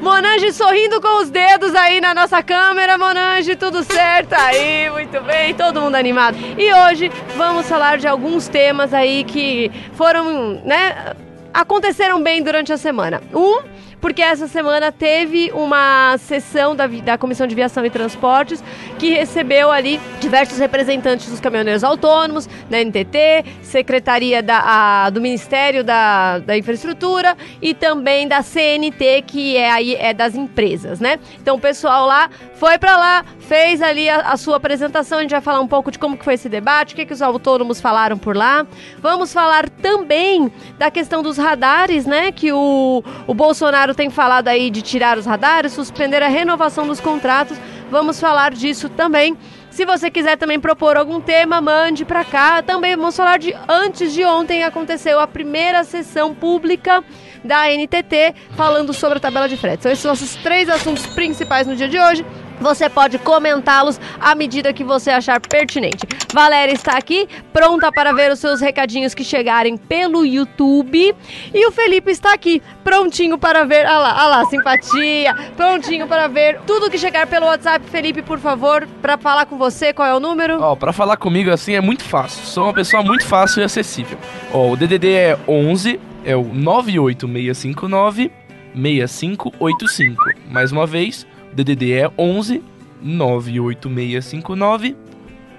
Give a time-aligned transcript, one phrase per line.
[0.00, 5.54] Monange sorrindo com os dedos aí na nossa câmera, Monange, tudo certo aí, muito bem,
[5.54, 6.36] todo mundo animado.
[6.58, 11.14] E hoje vamos falar de alguns temas aí que foram, né,
[11.52, 13.22] aconteceram bem durante a semana.
[13.32, 13.60] Um
[14.02, 18.62] porque essa semana teve uma sessão da, da Comissão de Viação e Transportes
[18.98, 24.58] que recebeu ali diversos representantes dos caminhoneiros autônomos, da NTT, Secretaria da,
[25.04, 30.34] a, do Ministério da, da Infraestrutura e também da CNT, que é aí é das
[30.34, 31.20] empresas, né?
[31.40, 32.28] Então o pessoal lá
[32.62, 35.90] foi para lá, fez ali a, a, sua apresentação, a gente vai falar um pouco
[35.90, 38.66] de como que foi esse debate, o que, que os autônomos falaram por lá.
[39.00, 42.32] Vamos falar também da questão dos radares, né?
[42.32, 46.86] Que o, o Bolsonaro Bolsonaro tem falado aí de tirar os radares, suspender a renovação
[46.86, 47.56] dos contratos.
[47.90, 49.36] Vamos falar disso também.
[49.70, 52.62] Se você quiser também propor algum tema, mande para cá.
[52.62, 57.04] Também vamos falar de antes de ontem aconteceu a primeira sessão pública
[57.44, 59.82] da NTT falando sobre a tabela de frete.
[59.82, 62.24] São esses nossos três assuntos principais no dia de hoje.
[62.62, 66.06] Você pode comentá-los à medida que você achar pertinente.
[66.32, 71.14] Valéria está aqui, pronta para ver os seus recadinhos que chegarem pelo YouTube.
[71.52, 73.84] E o Felipe está aqui, prontinho para ver.
[73.86, 75.34] Olha lá, olha lá, simpatia.
[75.56, 77.84] Prontinho para ver tudo que chegar pelo WhatsApp.
[77.90, 80.60] Felipe, por favor, para falar com você, qual é o número?
[80.60, 82.44] Ó, oh, para falar comigo assim é muito fácil.
[82.46, 84.18] Sou uma pessoa muito fácil e acessível.
[84.52, 88.30] Ó, oh, o DDD é 11, é o 98659
[88.74, 90.24] 6585.
[90.50, 92.62] Mais uma vez, DDD é 11
[93.02, 94.96] 98659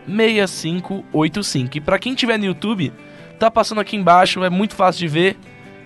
[0.07, 1.77] 6585.
[1.77, 2.93] E para quem tiver no YouTube,
[3.39, 5.37] tá passando aqui embaixo, é muito fácil de ver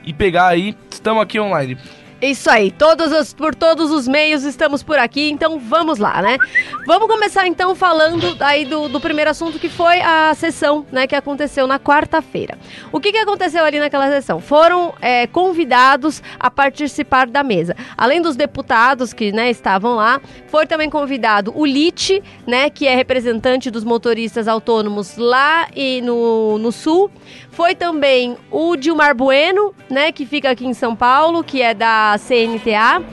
[0.04, 0.76] e pegar aí.
[0.90, 1.78] Estamos aqui online.
[2.20, 6.40] Isso aí, todos os, por todos os meios estamos por aqui, então vamos lá, né?
[6.88, 11.14] Vamos começar então falando aí do, do primeiro assunto que foi a sessão, né, que
[11.14, 12.58] aconteceu na quarta-feira.
[12.92, 14.40] O que, que aconteceu ali naquela sessão?
[14.40, 17.76] Foram é, convidados a participar da mesa.
[17.96, 22.96] Além dos deputados que né, estavam lá, foi também convidado o LIT, né, que é
[22.96, 27.12] representante dos motoristas autônomos lá e no, no sul.
[27.52, 32.07] Foi também o Dilmar Bueno, né, que fica aqui em São Paulo, que é da
[32.18, 33.04] CNTA.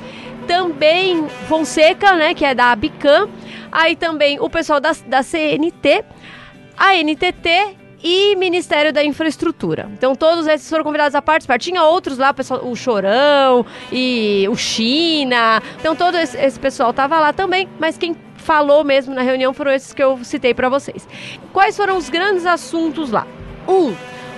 [0.47, 3.31] Também Fonseca, né, que é da Abicam.
[3.73, 6.05] Aí também o pessoal da, da CNT,
[6.77, 9.91] a NTT e Ministério da Infraestrutura.
[9.95, 11.59] Então todos esses foram convidados a participar.
[11.59, 15.63] Tinha outros lá, o, pessoal, o Chorão e o China.
[15.81, 19.73] Então todo esse, esse pessoal tava lá também, mas quem falou mesmo na reunião foram
[19.73, 21.09] esses que eu citei para vocês.
[21.51, 23.27] Quais foram os grandes assuntos lá?
[23.67, 23.95] Um,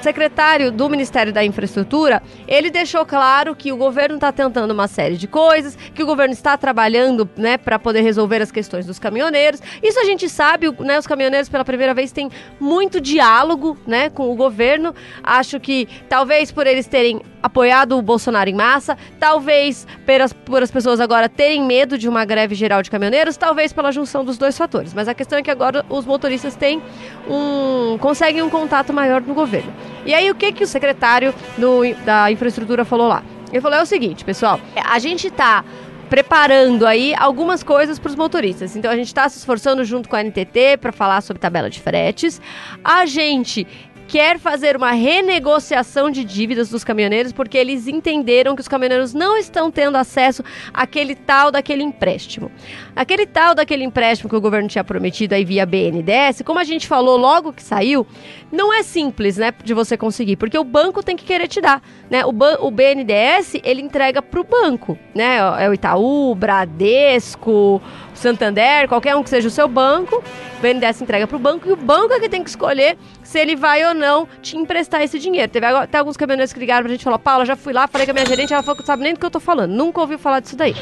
[0.06, 5.16] secretário do Ministério da Infraestrutura, ele deixou claro que o governo está tentando uma série
[5.16, 9.60] de coisas, que o governo está trabalhando, né, para poder resolver as questões dos caminhoneiros.
[9.82, 12.30] Isso a gente sabe, né, os caminhoneiros pela primeira vez têm
[12.60, 14.94] muito diálogo, né, com o governo.
[15.24, 20.70] Acho que talvez por eles terem apoiado o Bolsonaro em massa, talvez pelas, por as
[20.70, 24.56] pessoas agora terem medo de uma greve geral de caminhoneiros, talvez pela junção dos dois
[24.58, 24.92] fatores.
[24.92, 26.82] Mas a questão é que agora os motoristas têm
[27.28, 29.72] um conseguem um contato maior no governo.
[30.04, 33.22] E aí, o que, que o secretário do, da infraestrutura falou lá?
[33.50, 35.64] Ele falou: é o seguinte, pessoal, a gente tá
[36.08, 38.76] preparando aí algumas coisas para os motoristas.
[38.76, 41.80] Então a gente está se esforçando junto com a NTT para falar sobre tabela de
[41.80, 42.40] fretes.
[42.84, 43.66] A gente
[44.06, 49.36] quer fazer uma renegociação de dívidas dos caminhoneiros porque eles entenderam que os caminhoneiros não
[49.36, 50.42] estão tendo acesso
[50.72, 52.50] àquele tal daquele empréstimo.
[52.94, 56.86] Aquele tal daquele empréstimo que o governo tinha prometido aí via BNDES, como a gente
[56.86, 58.06] falou logo que saiu,
[58.50, 61.82] não é simples, né, de você conseguir, porque o banco tem que querer te dar,
[62.08, 62.24] né?
[62.24, 65.38] O, o BNDES, ele entrega para o banco, né?
[65.58, 67.82] É o Itaú, Bradesco,
[68.18, 71.72] Santander, qualquer um que seja o seu banco, o BNDES entrega para o banco e
[71.72, 75.18] o banco é que tem que escolher se ele vai ou não te emprestar esse
[75.18, 75.50] dinheiro.
[75.50, 78.06] Teve até alguns caminhoneiros que ligaram pra gente e falaram, Paula, já fui lá, falei
[78.06, 79.72] com a minha gerente, ela falou que não sabe nem do que eu tô falando,
[79.72, 80.74] nunca ouviu falar disso daí.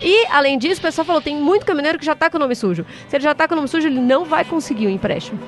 [0.00, 2.54] E, além disso, o pessoal falou, tem muito caminhoneiro que já tá com o nome
[2.54, 2.86] sujo.
[3.08, 5.38] Se ele já tá com o nome sujo, ele não vai conseguir o empréstimo.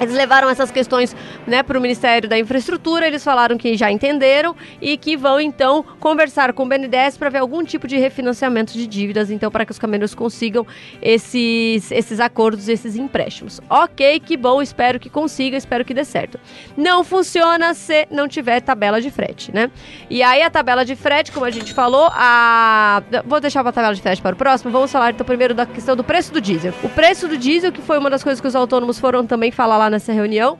[0.00, 1.14] Eles levaram essas questões
[1.46, 5.84] né, para o Ministério da Infraestrutura, eles falaram que já entenderam e que vão então
[6.00, 9.72] conversar com o BNDES para ver algum tipo de refinanciamento de dívidas, então para que
[9.72, 10.66] os caminhoneiros consigam
[11.00, 13.60] esses, esses acordos, esses empréstimos.
[13.68, 16.38] Ok, que bom, espero que consiga, espero que dê certo.
[16.76, 19.70] Não funciona se não tiver tabela de frete, né?
[20.08, 23.02] E aí a tabela de frete, como a gente falou, a...
[23.24, 25.94] vou deixar a tabela de frete para o próximo, vamos falar então primeiro da questão
[25.94, 26.72] do preço do diesel.
[26.82, 29.81] O preço do diesel, que foi uma das coisas que os autônomos foram também falar
[29.82, 30.58] lá nessa reunião.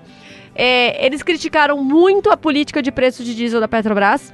[0.54, 4.32] É, eles criticaram muito a política de preço de diesel da Petrobras.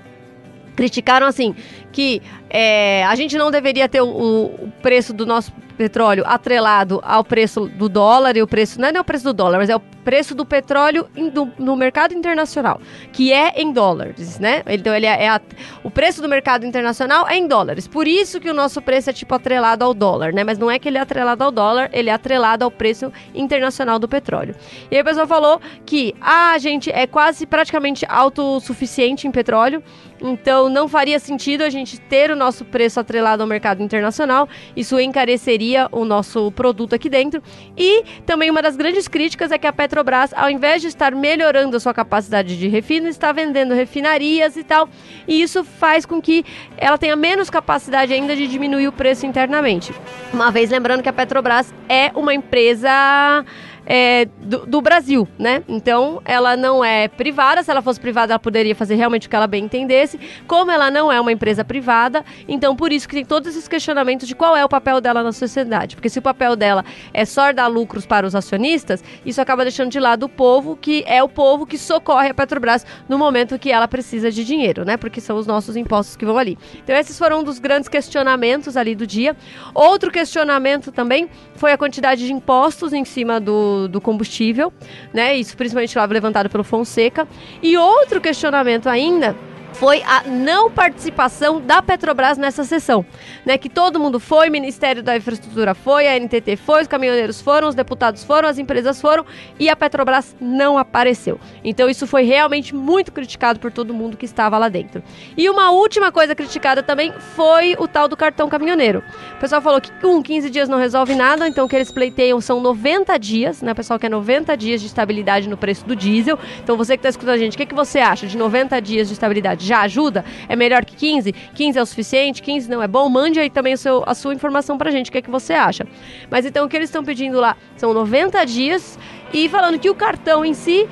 [0.75, 1.55] Criticaram assim
[1.93, 7.23] que é, a gente não deveria ter o, o, preço do nosso petróleo atrelado ao
[7.23, 9.81] preço do dólar e o preço não é, o preço do dólar, mas é o
[10.09, 12.81] preço do petróleo in, do, no mercado internacional,
[13.13, 14.63] que é em dólares, né?
[14.67, 15.41] Então ele é, é a,
[15.85, 17.87] o preço do mercado internacional é em dólares.
[17.87, 20.43] Por isso que o nosso preço é tipo atrelado ao dólar, né?
[20.43, 23.99] Mas não é que ele é atrelado ao dólar, ele é atrelado ao preço internacional
[23.99, 24.55] do petróleo.
[24.91, 29.83] E aí a pessoa falou que ah, a gente é quase praticamente autossuficiente em petróleo,
[30.21, 34.49] então não faria sentido a gente ter o nosso preço atrelado ao mercado internacional.
[34.75, 37.43] Isso encareceria o nosso produto aqui dentro.
[37.77, 41.77] E também uma das grandes críticas é que a Petrobras, ao invés de estar melhorando
[41.77, 44.89] a sua capacidade de refino, está vendendo refinarias e tal.
[45.27, 46.45] E isso faz com que
[46.77, 49.93] ela tenha menos capacidade ainda de diminuir o preço internamente.
[50.33, 53.45] Uma vez lembrando que a Petrobras é uma empresa
[53.91, 55.65] é, do, do, Brasil, né?
[55.67, 57.63] Então, ela não é privada.
[57.63, 60.21] Se ela fosse privada, ela poderia fazer realmente o que ela bem entendesse.
[60.47, 64.29] Como ela não é uma empresa privada, então por isso que tem todos esses questionamentos
[64.29, 65.97] de qual é o papel dela na sociedade.
[65.97, 69.91] Porque se o papel dela é só dar lucros para os acionistas, isso acaba deixando
[69.91, 73.73] de lado o povo, que é o povo que socorre a Petrobras no momento que
[73.73, 74.99] ela precisa de dinheiro, né?
[74.99, 76.59] Porque são os nossos impostos que vão ali.
[76.85, 79.35] Então, esses foram um dos grandes questionamentos ali do dia.
[79.73, 84.73] Outro questionamento também foi a quantidade de impostos em cima do do, combustível,
[85.13, 85.37] né?
[85.37, 87.29] Isso principalmente lá levantado pelo Fonseca.
[87.63, 89.37] E outro questionamento ainda
[89.79, 93.07] foi a não participação da Petrobras nessa sessão,
[93.47, 93.57] né?
[93.57, 97.69] Que todo mundo foi, o Ministério da Infraestrutura foi, a NTT foi, os caminhoneiros foram,
[97.69, 99.25] os deputados foram, as empresas foram
[99.57, 101.39] e a Petrobras não apareceu.
[101.63, 105.01] Então isso foi realmente muito criticado por todo mundo que estava lá dentro.
[105.37, 109.05] E uma última coisa criticada também foi o tal do cartão caminhoneiro.
[109.37, 111.93] O pessoal falou que com um, 15 dias não resolve nada, então o que eles
[111.93, 113.71] pleiteiam são 90 dias, né?
[113.71, 116.37] O pessoal quer 90 dias de estabilidade no preço do diesel.
[116.65, 119.07] Então você que está escutando a gente, o que, que você acha de 90 dias
[119.07, 119.68] de estabilidade?
[119.69, 120.25] Já ajuda?
[120.49, 121.33] É melhor que 15?
[121.33, 122.43] 15 é o suficiente?
[122.43, 123.09] 15 não é bom?
[123.09, 125.87] Mande aí também seu, a sua informação pra gente, o que, é que você acha.
[126.31, 128.99] Mas então o que eles estão pedindo lá são 90 dias
[129.33, 130.89] e falando que o cartão em si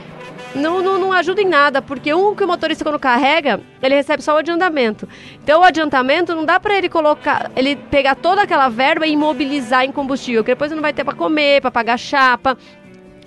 [0.55, 4.23] não, não, não, ajuda em nada, porque um que o motorista quando carrega, ele recebe
[4.23, 5.09] só o adiantamento.
[5.43, 9.85] Então o adiantamento não dá para ele colocar, ele pegar toda aquela verba e imobilizar
[9.85, 12.57] em combustível, que depois não vai ter para comer, para pagar chapa,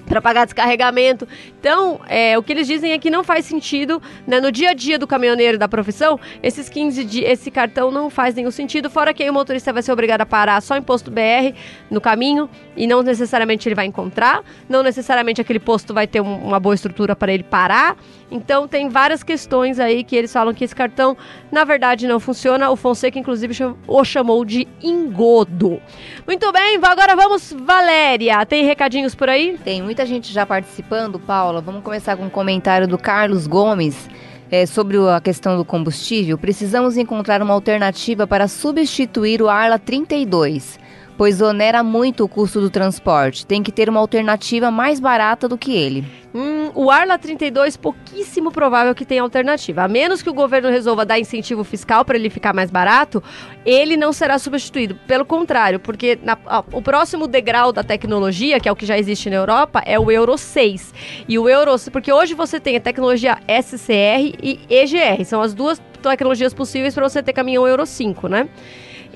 [0.10, 1.28] para pagar descarregamento.
[1.60, 4.74] Então, é, o que eles dizem é que não faz sentido, né, no dia a
[4.74, 9.14] dia do caminhoneiro da profissão, esses 15 dias, esse cartão não faz nenhum sentido, fora
[9.14, 11.56] que aí o motorista vai ser obrigado a parar só em posto BR
[11.90, 16.36] no caminho e não necessariamente ele vai encontrar, não necessariamente aquele posto vai ter um,
[16.38, 17.96] uma boa estrutura para ele parar.
[18.32, 21.18] Então, tem várias questões aí que eles falam que esse cartão,
[21.52, 22.70] na verdade, não funciona.
[22.70, 23.56] O Fonseca, inclusive,
[23.88, 25.82] o chamou de engodo.
[26.28, 28.46] Muito bem, agora vamos, Valéria.
[28.46, 29.58] Tem recadinhos por aí?
[29.64, 31.60] Tem muito muita gente já participando, Paula.
[31.60, 34.08] Vamos começar com um comentário do Carlos Gomes.
[34.50, 40.80] É, sobre a questão do combustível, precisamos encontrar uma alternativa para substituir o Arla 32
[41.20, 43.46] pois onera muito o custo do transporte.
[43.46, 46.06] Tem que ter uma alternativa mais barata do que ele.
[46.34, 49.84] Hum, o Arla 32, pouquíssimo provável que tenha alternativa.
[49.84, 53.22] A menos que o governo resolva dar incentivo fiscal para ele ficar mais barato,
[53.66, 54.96] ele não será substituído.
[55.06, 58.98] Pelo contrário, porque na, ó, o próximo degrau da tecnologia, que é o que já
[58.98, 60.94] existe na Europa, é o Euro 6.
[61.28, 65.82] E o Euro, porque hoje você tem a tecnologia SCR e EGR, são as duas
[66.02, 68.48] tecnologias possíveis para você ter caminhão Euro 5, né?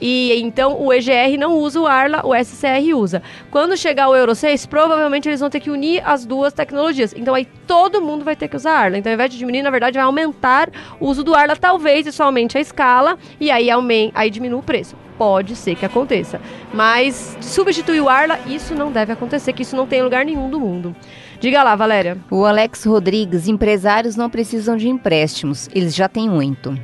[0.05, 3.23] E então o EGR não usa o Arla, o SCR usa.
[3.49, 7.13] Quando chegar o Euro 6, provavelmente eles vão ter que unir as duas tecnologias.
[7.15, 8.97] Então aí todo mundo vai ter que usar Arla.
[8.97, 10.69] Então ao invés de diminuir, na verdade vai aumentar
[10.99, 13.69] o uso do Arla, talvez isso aumente a escala e aí,
[14.13, 14.93] aí diminua o preço.
[15.17, 16.41] Pode ser que aconteça.
[16.73, 20.49] Mas substituir o Arla, isso não deve acontecer, que isso não tem em lugar nenhum
[20.49, 20.93] do mundo.
[21.39, 22.17] Diga lá, Valéria.
[22.29, 26.77] O Alex Rodrigues, empresários não precisam de empréstimos, eles já têm muito.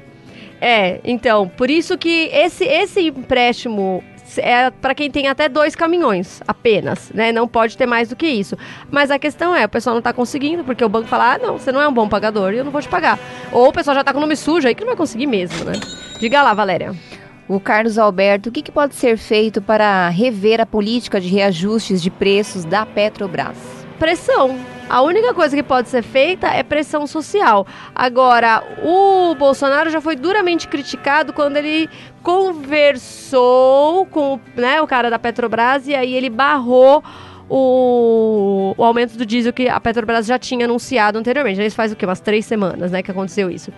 [0.61, 4.03] É, então, por isso que esse, esse empréstimo
[4.37, 7.31] é para quem tem até dois caminhões apenas, né?
[7.31, 8.57] Não pode ter mais do que isso.
[8.91, 11.57] Mas a questão é, o pessoal não está conseguindo, porque o banco fala, ah, não,
[11.57, 13.17] você não é um bom pagador e eu não vou te pagar.
[13.51, 15.65] Ou o pessoal já está com o nome sujo aí que não vai conseguir mesmo,
[15.65, 15.73] né?
[16.19, 16.93] Diga lá, Valéria.
[17.47, 21.99] O Carlos Alberto, o que, que pode ser feito para rever a política de reajustes
[22.01, 23.57] de preços da Petrobras?
[23.97, 24.59] Pressão.
[24.89, 27.67] A única coisa que pode ser feita é pressão social.
[27.93, 31.87] Agora, o Bolsonaro já foi duramente criticado quando ele
[32.23, 37.03] conversou com né, o cara da Petrobras e aí ele barrou
[37.47, 41.63] o, o, aumento do diesel que a Petrobras já tinha anunciado anteriormente.
[41.63, 42.05] Isso faz o quê?
[42.05, 43.71] Umas três semanas, né, que aconteceu isso.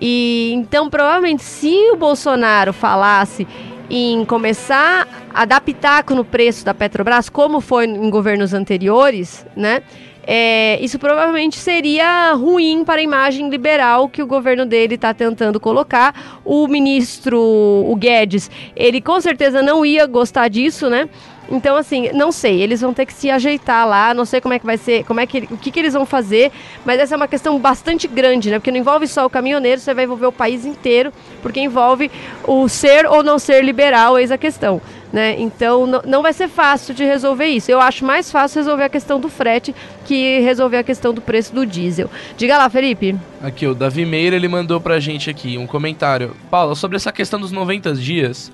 [0.00, 3.46] E então, provavelmente, se o Bolsonaro falasse
[3.90, 9.82] em começar a pitaco no preço da Petrobras, como foi em governos anteriores, né?
[10.26, 15.58] É, isso provavelmente seria ruim para a imagem liberal que o governo dele está tentando
[15.58, 16.40] colocar.
[16.44, 21.08] O ministro, o Guedes, ele com certeza não ia gostar disso, né?
[21.50, 24.58] Então, assim, não sei, eles vão ter que se ajeitar lá, não sei como é
[24.60, 26.52] que vai ser, como é que, o que, que eles vão fazer,
[26.84, 28.60] mas essa é uma questão bastante grande, né?
[28.60, 31.12] Porque não envolve só o caminhoneiro, você vai envolver o país inteiro,
[31.42, 32.08] porque envolve
[32.44, 34.80] o ser ou não ser liberal, eis a questão.
[35.12, 35.40] Né?
[35.40, 37.70] Então não vai ser fácil de resolver isso.
[37.70, 39.74] Eu acho mais fácil resolver a questão do frete
[40.04, 42.08] que resolver a questão do preço do diesel.
[42.36, 43.16] Diga lá, Felipe.
[43.42, 46.36] Aqui, o Davi Meira, ele mandou pra gente aqui um comentário.
[46.50, 48.52] Paulo, sobre essa questão dos 90 dias,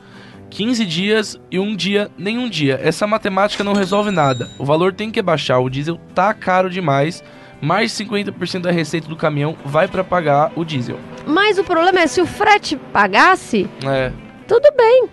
[0.51, 2.81] 15 dias e um dia, nenhum dia.
[2.83, 4.49] Essa matemática não resolve nada.
[4.59, 7.23] O valor tem que baixar, o diesel tá caro demais.
[7.61, 10.99] Mais 50% da receita do caminhão vai para pagar o diesel.
[11.27, 14.13] Mas o problema é se o frete pagasse, é.
[14.47, 15.09] tudo bem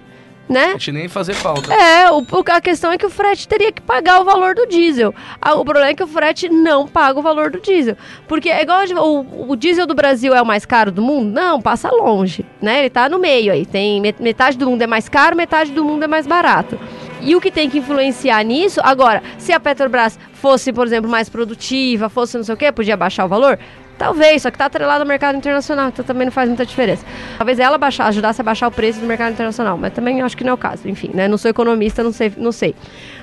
[0.48, 0.66] né?
[0.66, 1.74] A gente nem fazer falta.
[1.74, 5.14] É, o, a questão é que o frete teria que pagar o valor do diesel.
[5.42, 7.98] O problema é que o frete não paga o valor do diesel.
[8.28, 11.32] Porque é igual o, o diesel do Brasil é o mais caro do mundo?
[11.32, 12.80] Não, passa longe, né?
[12.80, 13.66] Ele tá no meio aí.
[13.66, 16.78] Tem metade do mundo é mais caro, metade do mundo é mais barato.
[17.22, 21.30] E o que tem que influenciar nisso, agora, se a Petrobras fosse, por exemplo, mais
[21.30, 23.58] produtiva, fosse não sei o quê, podia baixar o valor?
[23.98, 27.06] Talvez, só que está atrelado ao mercado internacional, então também não faz muita diferença.
[27.38, 30.44] Talvez ela baixar, ajudasse a baixar o preço do mercado internacional, mas também acho que
[30.44, 30.88] não é o caso.
[30.88, 31.28] Enfim, né?
[31.28, 32.76] Não sou economista, não sei, não sei.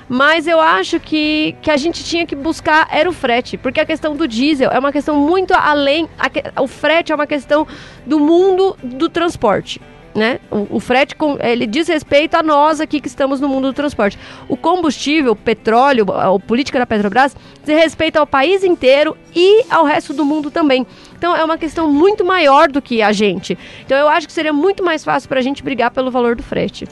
[0.07, 3.85] Mas eu acho que, que a gente tinha que buscar era o frete, porque a
[3.85, 6.07] questão do diesel é uma questão muito além.
[6.17, 7.67] A, o frete é uma questão
[8.05, 9.79] do mundo do transporte
[10.13, 10.39] né?
[10.49, 14.17] O, o, frete ele diz respeito a nós aqui que estamos no mundo do transporte.
[14.47, 19.63] O combustível, o petróleo, a, a política da Petrobras diz respeito ao país inteiro e
[19.69, 20.85] ao resto do mundo também.
[21.17, 23.57] Então é uma questão muito maior do que a gente.
[23.85, 26.43] Então eu acho que seria muito mais fácil para a gente brigar pelo valor do
[26.43, 26.87] frete.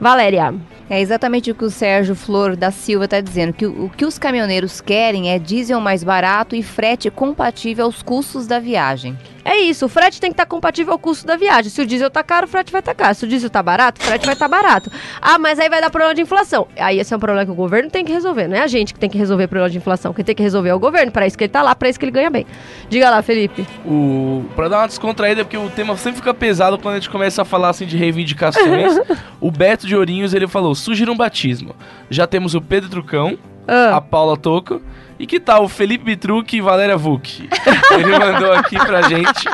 [0.00, 0.52] Valéria.
[0.90, 4.04] É exatamente o que o Sérgio Flor da Silva está dizendo, que o, o, que
[4.04, 9.16] os caminhoneiros querem é diesel mais barato e frete compatível aos custos da viagem.
[9.44, 11.70] É isso, o frete tem que estar tá compatível ao custo da viagem.
[11.70, 13.14] Se o diesel tá caro, o frete vai estar tá caro.
[13.14, 14.90] Se o diesel tá barato, o frete vai estar tá barato.
[15.20, 16.68] Ah, mas aí vai dar problema de inflação.
[16.78, 18.94] Aí esse é um problema que o governo tem que resolver, não é a gente
[18.94, 20.12] que tem que resolver o problema de inflação.
[20.12, 21.98] Quem tem que resolver é o governo, para isso que ele tá lá, para isso
[21.98, 22.46] que ele ganha bem.
[22.88, 23.66] Diga lá, Felipe.
[23.84, 27.42] O para dar uma descontraída, porque o tema sempre fica pesado quando a gente começa
[27.42, 28.98] a falar assim de reivindicações.
[29.40, 31.74] o Beto de Ourinhos, ele falou: "Sugira um batismo.
[32.10, 33.96] Já temos o Pedro Trucão, ah.
[33.96, 34.80] a Paula Toco
[35.22, 37.48] e que tal o Felipe Bitruc e Valéria Vuk?
[37.94, 39.48] Ele mandou aqui pra gente.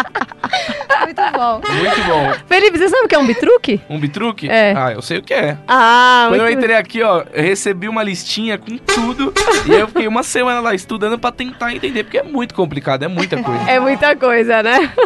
[1.05, 1.61] Muito bom.
[1.71, 2.33] Muito bom.
[2.47, 3.81] Felipe, você sabe o que é um bitruque?
[3.89, 4.49] Um bitruque?
[4.49, 4.73] É.
[4.75, 5.59] Ah, eu sei o que é.
[5.69, 9.33] Ah, Quando eu entrei aqui, ó, eu recebi uma listinha com tudo
[9.67, 13.09] e eu fiquei uma semana lá estudando pra tentar entender, porque é muito complicado, é
[13.09, 13.71] muita coisa.
[13.71, 14.91] É muita coisa, né?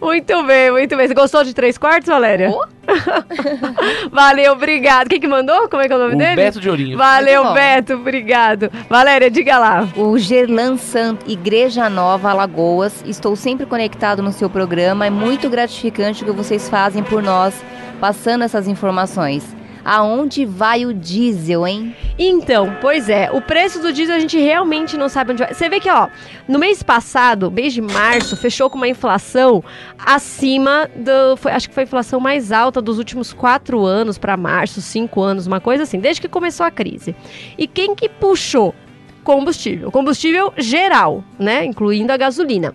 [0.00, 1.08] Muito bem, muito bem.
[1.08, 2.50] Você gostou de três quartos, Valéria?
[2.50, 2.75] Oh.
[4.10, 5.08] Valeu, obrigado.
[5.08, 5.68] Quem que mandou?
[5.68, 6.36] Como é que é o nome o dele?
[6.36, 6.96] Beto de Ourinho.
[6.96, 8.70] Valeu, Beto, obrigado.
[8.88, 9.88] Valéria, diga lá.
[9.96, 13.04] O Gerlan Santo, Igreja Nova, Alagoas.
[13.06, 15.06] Estou sempre conectado no seu programa.
[15.06, 17.54] É muito gratificante o que vocês fazem por nós,
[18.00, 19.56] passando essas informações.
[19.88, 21.94] Aonde vai o diesel, hein?
[22.18, 25.54] Então, pois é, o preço do diesel a gente realmente não sabe onde vai.
[25.54, 26.08] Você vê que, ó,
[26.48, 29.62] no mês passado, mês de março, fechou com uma inflação
[29.96, 31.36] acima do.
[31.36, 35.22] Foi, acho que foi a inflação mais alta dos últimos quatro anos para março, cinco
[35.22, 37.14] anos, uma coisa assim, desde que começou a crise.
[37.56, 38.74] E quem que puxou?
[39.22, 39.92] Combustível.
[39.92, 41.64] Combustível geral, né?
[41.64, 42.74] Incluindo a gasolina.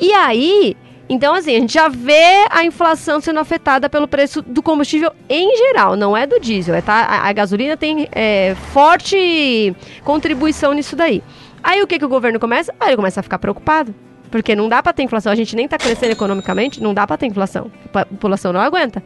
[0.00, 0.76] E aí,
[1.08, 5.56] Então, assim, a gente já vê a inflação sendo afetada pelo preço do combustível em
[5.56, 6.74] geral, não é do diesel.
[6.74, 6.94] É, tá?
[6.94, 11.22] a, a gasolina tem é, forte contribuição nisso daí.
[11.62, 12.74] Aí o que, que o governo começa?
[12.80, 13.94] Aí ele começa a ficar preocupado.
[14.30, 15.30] Porque não dá para ter inflação.
[15.30, 17.70] A gente nem está crescendo economicamente, não dá para ter inflação.
[17.92, 19.02] A população não aguenta.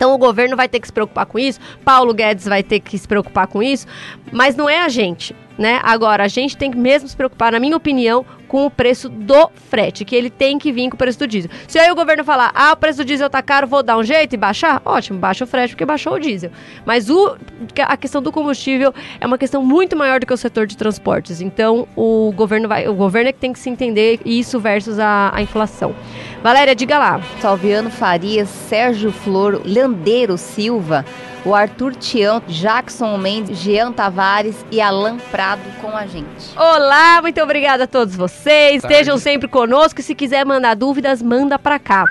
[0.00, 2.96] Então o governo vai ter que se preocupar com isso, Paulo Guedes vai ter que
[2.96, 3.86] se preocupar com isso,
[4.32, 5.80] mas não é a gente, né?
[5.82, 9.48] Agora, a gente tem que mesmo se preocupar, na minha opinião, com o preço do
[9.54, 11.50] frete, que ele tem que vir com o preço do diesel.
[11.68, 14.02] Se aí o governo falar, ah, o preço do diesel tá caro, vou dar um
[14.02, 16.50] jeito e baixar, ótimo, baixa o frete porque baixou o diesel.
[16.84, 17.36] Mas o,
[17.78, 21.40] a questão do combustível é uma questão muito maior do que o setor de transportes.
[21.40, 25.30] Então, o governo vai, o governo é que tem que se entender isso versus a,
[25.32, 25.94] a inflação.
[26.42, 27.20] Valéria, diga lá.
[27.40, 31.04] Salviano Farias, Sérgio Flor, Landeiro Silva,
[31.44, 36.54] o Arthur Tião, Jackson Mendes, Jean Tavares e Alan Prado com a gente.
[36.54, 38.82] Olá, muito obrigada a todos vocês.
[38.82, 38.94] Tarde.
[38.94, 40.02] Estejam sempre conosco.
[40.02, 42.04] Se quiser mandar dúvidas, manda pra cá.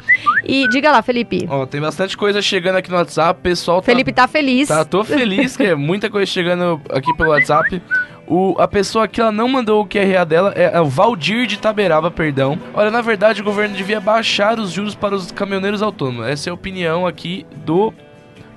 [0.44, 1.46] E diga lá, Felipe.
[1.48, 3.40] Ó, tem bastante coisa chegando aqui no WhatsApp.
[3.40, 4.68] Pessoal, tá, Felipe tá feliz.
[4.68, 7.80] Tá, tô feliz, que é muita coisa chegando aqui pelo WhatsApp.
[8.26, 11.60] O, a pessoa que ela não mandou o QRA dela é, é, o Valdir de
[11.60, 12.58] Taberaba, perdão.
[12.74, 16.26] Olha, na verdade, o governo devia baixar os juros para os caminhoneiros autônomos.
[16.26, 17.94] Essa é a opinião aqui do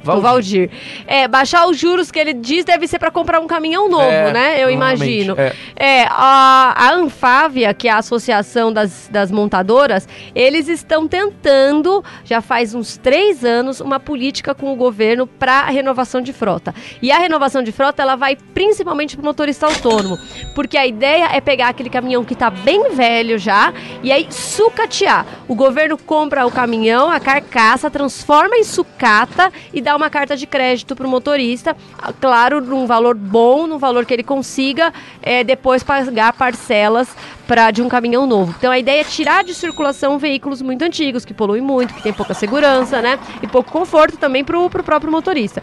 [0.02, 0.18] Valdir.
[0.18, 0.70] O Valdir.
[1.06, 4.32] É, baixar os juros que ele diz deve ser para comprar um caminhão novo, é,
[4.32, 4.62] né?
[4.62, 5.34] Eu imagino.
[5.38, 12.04] É, é a, a, Anfávia, que é a Associação das, das Montadoras, eles estão tentando,
[12.24, 16.74] já faz uns três anos, uma política com o governo para renovação de frota.
[17.00, 20.18] E a renovação de frota, ela vai principalmente para o motorista autônomo.
[20.54, 25.26] Porque a ideia é pegar aquele caminhão que está bem velho já e aí sucatear.
[25.48, 30.36] O governo compra o caminhão, a carcaça, transforma em sucata e dá dar uma carta
[30.36, 31.76] de crédito para o motorista,
[32.20, 37.14] claro, num valor bom, num valor que ele consiga é, depois pagar parcelas
[37.46, 38.54] pra, de um caminhão novo.
[38.56, 42.12] Então a ideia é tirar de circulação veículos muito antigos, que poluem muito, que tem
[42.12, 43.18] pouca segurança, né?
[43.42, 45.62] E pouco conforto também para o próprio motorista.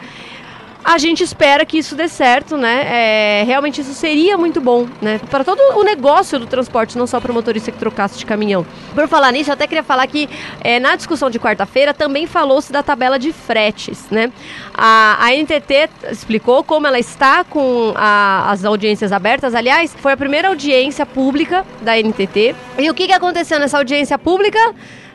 [0.84, 3.42] A gente espera que isso dê certo, né?
[3.42, 5.20] É, realmente isso seria muito bom, né?
[5.30, 8.66] Para todo o negócio do transporte, não só para o motorista que trocasse de caminhão.
[8.96, 10.30] Por falar nisso, eu até queria falar que
[10.62, 14.32] é, na discussão de quarta-feira também falou-se da tabela de fretes, né?
[14.74, 19.54] A, a NTT explicou como ela está com a, as audiências abertas.
[19.54, 22.56] Aliás, foi a primeira audiência pública da NTT.
[22.78, 24.60] E o que, que aconteceu nessa audiência pública?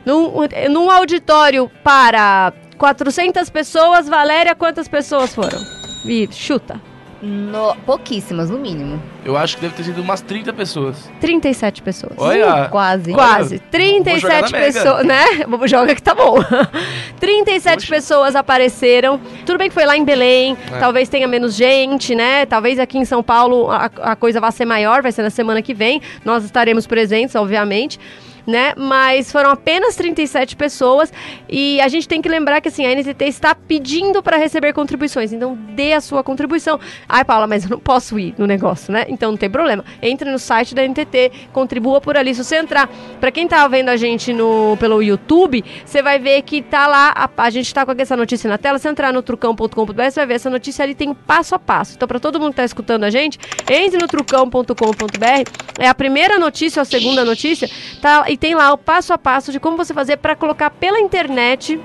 [0.04, 0.30] Num,
[0.71, 5.59] num auditório para 400 pessoas, Valéria, quantas pessoas foram?
[6.04, 6.81] Vi, chuta.
[7.25, 9.02] No, pouquíssimas, no mínimo.
[9.25, 11.10] Eu acho que deve ter sido umas 30 pessoas.
[11.23, 12.13] 37 pessoas.
[12.19, 12.67] Olha!
[12.67, 13.13] Uh, quase.
[13.15, 13.58] Quase.
[13.58, 15.25] 37 pessoas, né?
[15.65, 16.37] Joga que tá bom.
[17.19, 17.89] 37 Poxa.
[17.89, 19.19] pessoas apareceram.
[19.47, 20.78] Tudo bem que foi lá em Belém, é.
[20.78, 22.45] talvez tenha menos gente, né?
[22.45, 25.63] Talvez aqui em São Paulo a, a coisa vá ser maior, vai ser na semana
[25.63, 26.02] que vem.
[26.26, 27.99] Nós estaremos presentes, obviamente
[28.47, 28.75] né?
[28.76, 31.13] Mas foram apenas 37 pessoas
[31.49, 35.33] e a gente tem que lembrar que assim, a NTT está pedindo para receber contribuições,
[35.33, 36.78] então dê a sua contribuição.
[37.09, 39.04] Ai, Paula, mas eu não posso ir no negócio, né?
[39.09, 39.85] Então não tem problema.
[40.02, 42.35] Entre no site da NTT, contribua por ali.
[42.35, 42.89] Se você entrar,
[43.21, 47.13] para quem tá vendo a gente no pelo YouTube, você vai ver que tá lá,
[47.15, 50.26] a, a gente tá com essa notícia na tela, se entrar no trucão.com.br, você vai
[50.26, 51.95] ver essa notícia ali tem passo a passo.
[51.97, 53.39] Então para todo mundo que tá escutando a gente,
[53.71, 57.69] entre no trucão.com.br, é a primeira notícia ou a segunda notícia,
[58.00, 60.99] tá e tem lá o passo a passo de como você fazer para colocar pela
[60.99, 61.80] internet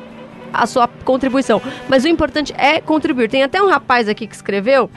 [0.51, 1.62] a sua contribuição.
[1.88, 3.29] Mas o importante é contribuir.
[3.29, 4.89] Tem até um rapaz aqui que escreveu.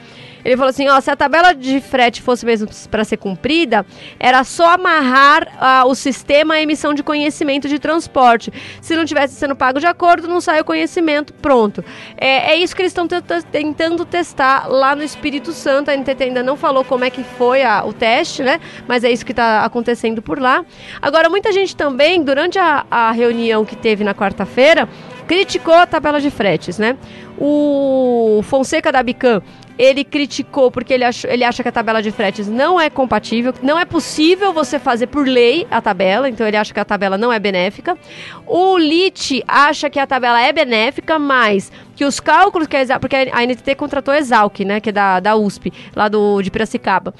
[0.43, 3.85] Ele falou assim: ó, se a tabela de frete fosse mesmo para ser cumprida,
[4.19, 8.51] era só amarrar uh, o sistema à emissão de conhecimento de transporte.
[8.81, 11.83] Se não tivesse sendo pago de acordo, não sai o conhecimento, pronto.
[12.17, 13.07] É, é isso que eles estão
[13.51, 15.89] tentando testar lá no Espírito Santo.
[15.89, 18.59] A NTT ainda não falou como é que foi a, o teste, né?
[18.87, 20.65] Mas é isso que está acontecendo por lá.
[21.01, 24.87] Agora, muita gente também, durante a, a reunião que teve na quarta-feira,
[25.27, 26.97] criticou a tabela de fretes, né?
[27.37, 29.41] O Fonseca da Bican,
[29.77, 33.53] ele criticou porque ele, achou, ele acha que a tabela de fretes não é compatível,
[33.61, 37.17] não é possível você fazer por lei a tabela, então ele acha que a tabela
[37.17, 37.97] não é benéfica.
[38.45, 43.15] O LIT acha que a tabela é benéfica, mas que os cálculos que a porque
[43.15, 47.13] a NTT contratou a Exalc, né, que é da, da USP, lá do, de Piracicaba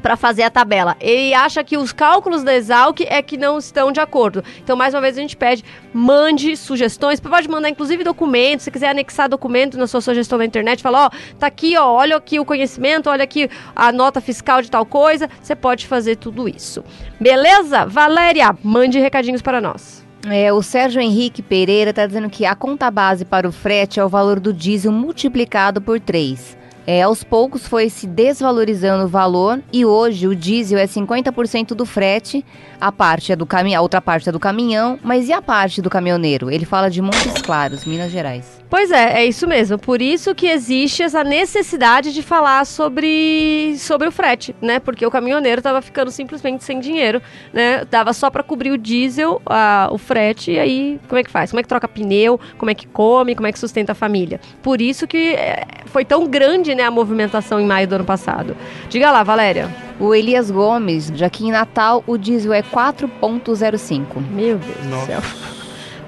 [0.00, 0.96] para fazer a tabela.
[1.00, 4.42] Ele acha que os cálculos da Exalc é que não estão de acordo.
[4.62, 7.20] Então, mais uma vez, a gente pede, mande sugestões.
[7.20, 8.64] Pode mandar, inclusive, documentos.
[8.64, 12.16] Se quiser anexar documento na sua sugestão na internet, falar, ó, tá aqui, ó, olha
[12.16, 15.28] aqui o conhecimento, olha aqui a nota fiscal de tal coisa.
[15.40, 16.84] Você pode fazer tudo isso.
[17.18, 17.86] Beleza?
[17.86, 20.04] Valéria, mande recadinhos para nós.
[20.28, 24.04] É, o Sérgio Henrique Pereira está dizendo que a conta base para o frete é
[24.04, 26.59] o valor do diesel multiplicado por 3.
[26.92, 31.86] É, aos poucos foi se desvalorizando o valor e hoje o diesel é 50% do
[31.86, 32.44] frete,
[32.80, 35.80] a parte é do caminhão, a outra parte é do caminhão, mas e a parte
[35.80, 36.50] do caminhoneiro?
[36.50, 38.60] Ele fala de Montes Claros, Minas Gerais.
[38.70, 39.76] Pois é, é isso mesmo.
[39.76, 44.78] Por isso que existe essa necessidade de falar sobre, sobre o frete, né?
[44.78, 47.20] Porque o caminhoneiro estava ficando simplesmente sem dinheiro,
[47.52, 47.84] né?
[47.90, 51.50] Dava só para cobrir o diesel, a, o frete, e aí como é que faz?
[51.50, 52.38] Como é que troca pneu?
[52.56, 53.34] Como é que come?
[53.34, 54.40] Como é que sustenta a família?
[54.62, 58.56] Por isso que é, foi tão grande, né, a movimentação em maio do ano passado.
[58.88, 59.68] Diga lá, Valéria.
[59.98, 64.04] O Elias Gomes, já que em Natal o diesel é 4,05.
[64.30, 65.20] Meu Deus do céu.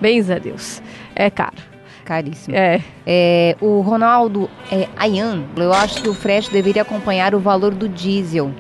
[0.01, 0.83] Bens a Deus.
[1.15, 1.73] É caro.
[2.05, 2.57] Caríssimo.
[2.57, 2.81] É.
[3.07, 7.89] É, o Ronaldo é, Ayan, eu acho que o frete deveria acompanhar o valor do
[7.89, 8.51] diesel.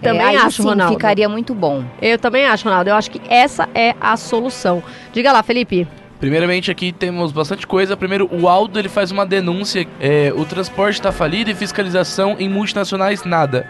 [0.00, 0.94] Também é, aí acho, sim, Ronaldo.
[0.94, 1.82] ficaria muito bom.
[2.00, 2.90] Eu também acho, Ronaldo.
[2.90, 4.82] Eu acho que essa é a solução.
[5.12, 5.88] Diga lá, Felipe.
[6.24, 7.98] Primeiramente aqui temos bastante coisa.
[7.98, 9.86] Primeiro, o Aldo ele faz uma denúncia.
[10.00, 13.68] É, o transporte está falido e fiscalização em multinacionais nada.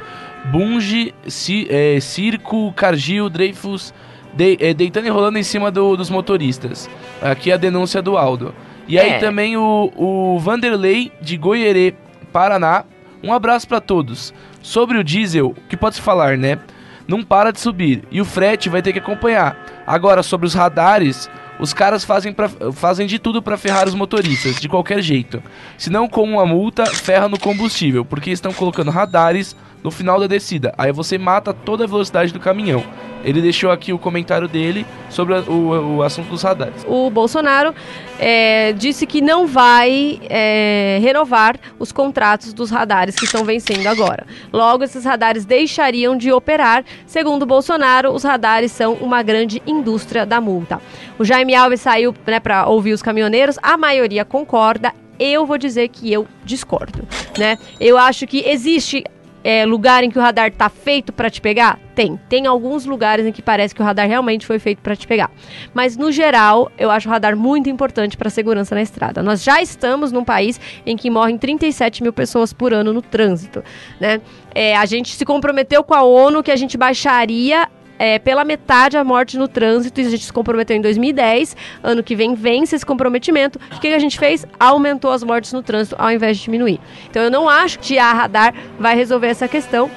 [0.53, 3.93] Bunge, Ci, é, Circo, Cargill, Dreyfus,
[4.33, 6.89] de, é, deitando e rolando em cima do- dos motoristas.
[7.21, 8.55] Aqui a denúncia do Aldo.
[8.87, 9.19] E aí É.
[9.19, 11.93] também o, o Vanderlei de Goierê,
[12.33, 12.85] Paraná.
[13.21, 14.33] Um abraço para todos.
[14.63, 16.61] Sobre o diesel, o que pode se falar, né?
[17.07, 19.57] Não para de subir e o frete vai ter que acompanhar.
[19.87, 24.61] Agora, sobre os radares, os caras fazem, pra, fazem de tudo para ferrar os motoristas,
[24.61, 25.43] de qualquer jeito.
[25.77, 30.27] Se não com uma multa, ferra no combustível, porque estão colocando radares no final da
[30.27, 30.75] descida.
[30.79, 32.83] Aí você mata toda a velocidade do caminhão.
[33.23, 36.85] Ele deixou aqui o comentário dele sobre o, o assunto dos radares.
[36.87, 37.75] O Bolsonaro
[38.19, 44.27] é, disse que não vai é, renovar os contratos dos radares que estão vencendo agora.
[44.53, 46.85] Logo, esses radares deixariam de operar.
[47.07, 50.81] Segundo o Bolsonaro, os radares são uma grande indústria da multa.
[51.19, 54.93] O Jaime Alves saiu né, para ouvir os caminhoneiros, a maioria concorda.
[55.19, 57.07] Eu vou dizer que eu discordo,
[57.39, 57.57] né?
[57.79, 59.05] Eu acho que existe
[59.45, 61.79] é, lugar em que o radar tá feito para te pegar?
[61.95, 62.19] Tem.
[62.29, 65.31] Tem alguns lugares em que parece que o radar realmente foi feito para te pegar.
[65.75, 69.23] Mas no geral, eu acho o radar muito importante para a segurança na estrada.
[69.23, 73.63] Nós já estamos num país em que morrem 37 mil pessoas por ano no trânsito,
[74.01, 74.21] né?
[74.55, 78.97] É, a gente se comprometeu com a ONU que a gente baixaria é, pela metade
[78.97, 81.57] a morte no trânsito e a gente se comprometeu em 2010.
[81.83, 83.59] Ano que vem vence esse comprometimento.
[83.77, 84.47] O que, que a gente fez?
[84.59, 86.81] Aumentou as mortes no trânsito ao invés de diminuir.
[87.11, 89.91] Então eu não acho que a radar vai resolver essa questão.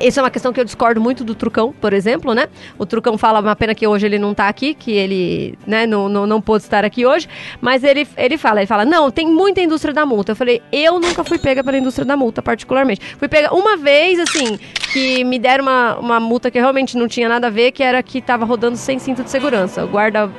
[0.00, 2.48] Essa é uma questão que eu discordo muito do Trucão, por exemplo, né?
[2.78, 6.08] O Trucão fala, uma pena que hoje ele não tá aqui, que ele né, não,
[6.08, 7.28] não, não pôde estar aqui hoje,
[7.60, 10.32] mas ele, ele fala, ele fala, não, tem muita indústria da multa.
[10.32, 13.00] Eu falei, eu nunca fui pega pela indústria da multa, particularmente.
[13.18, 14.58] Fui pega uma vez, assim,
[14.92, 18.02] que me deram uma, uma multa que realmente não tinha nada a ver, que era
[18.02, 19.84] que tava rodando sem cinto de segurança.
[19.84, 20.30] O guarda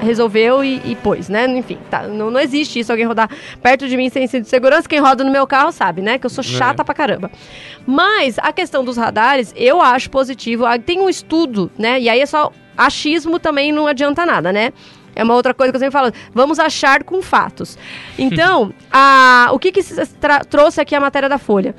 [0.00, 1.46] resolveu e, e pôs, né?
[1.46, 3.28] Enfim, tá, não, não existe isso, alguém rodar
[3.62, 4.88] perto de mim sem cinto de segurança.
[4.88, 6.18] Quem roda no meu carro sabe, né?
[6.18, 7.30] Que eu sou chata pra caramba.
[7.86, 10.64] Mas a questão dos radares, eu acho positivo.
[10.64, 12.00] Ah, Tem um estudo, né?
[12.00, 14.72] E aí é só achismo também não adianta nada, né?
[15.14, 16.12] É uma outra coisa que eu sempre falo.
[16.32, 17.76] Vamos achar com fatos.
[18.16, 19.80] Então, a, o que, que
[20.48, 21.74] trouxe aqui a matéria da Folha?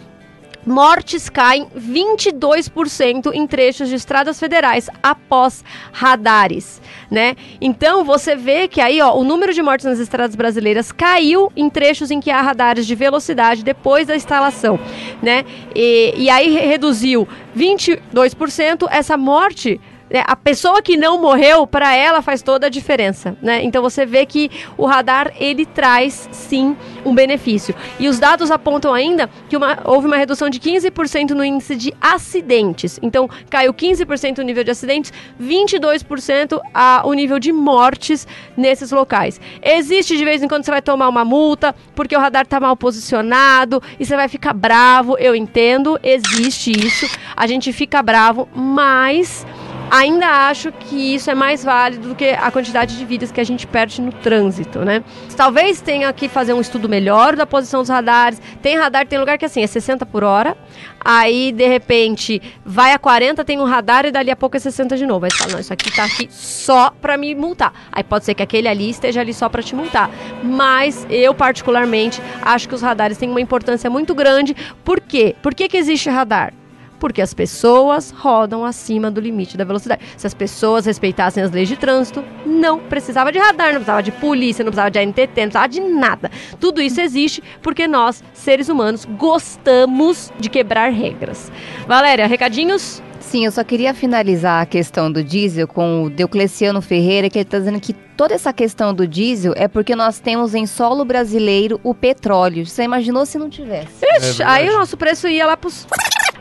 [0.66, 7.36] Mortes caem 22% em trechos de estradas federais após radares, né?
[7.60, 11.70] Então você vê que aí, ó, o número de mortes nas estradas brasileiras caiu em
[11.70, 14.80] trechos em que há radares de velocidade depois da instalação,
[15.22, 15.44] né?
[15.76, 19.80] E, e aí re- reduziu 22% essa morte
[20.26, 23.64] a pessoa que não morreu, para ela faz toda a diferença, né?
[23.64, 27.76] Então você vê que o radar ele traz sim um benefício.
[28.00, 31.94] E os dados apontam ainda que uma- houve uma redução de 15% no índice de
[32.02, 33.00] acidentes.
[33.02, 39.40] Então caiu 15% o nível de acidentes, 22% a, o nível de mortes nesses locais.
[39.62, 42.76] Existe de vez em quando você vai tomar uma multa porque o radar está mal
[42.76, 45.18] posicionado e você vai ficar bravo.
[45.18, 47.06] Eu entendo, existe isso.
[47.36, 49.46] A gente fica bravo, mas
[49.90, 53.44] ainda acho que isso é mais válido do que a quantidade de vidas que a
[53.44, 55.04] gente perde no trânsito, né?
[55.36, 58.42] Talvez tenha que fazer um estudo melhor da posição dos radares.
[58.62, 60.58] Tem radar, tem lugar que assim é 60 por hora,
[61.04, 64.96] aí de repente vai a 40, tem um radar e dali a pouco é 60
[64.96, 65.26] de novo.
[65.26, 67.74] Aí você fala, não, isso aqui tá aqui só pra me multar.
[67.92, 70.10] Aí pode ser que aquele ali esteja ali só pra te multar.
[70.44, 74.56] Mas eu particularmente acho que os radares têm uma importância muito grande.
[74.84, 75.36] Por quê?
[75.42, 76.54] Por que, que existe radar?
[77.00, 80.02] Porque as pessoas rodam acima do limite da velocidade.
[80.18, 84.12] Se as pessoas respeitassem as leis de trânsito, não precisava de radar, não precisava de
[84.12, 86.32] polícia, não precisava de ANTT, não precisava de nada.
[86.60, 91.52] Tudo isso existe porque nós, seres humanos, gostamos de quebrar regras.
[91.88, 93.02] Valéria, recadinhos?
[93.20, 97.44] Sim, eu só queria finalizar a questão do diesel com o Deocleciano Ferreira, que ele
[97.44, 101.80] está dizendo que toda essa questão do diesel é porque nós temos em solo brasileiro
[101.84, 102.66] o petróleo.
[102.66, 104.04] Você imaginou se não tivesse?
[104.18, 105.86] Ixi, aí o nosso preço ia lá pros.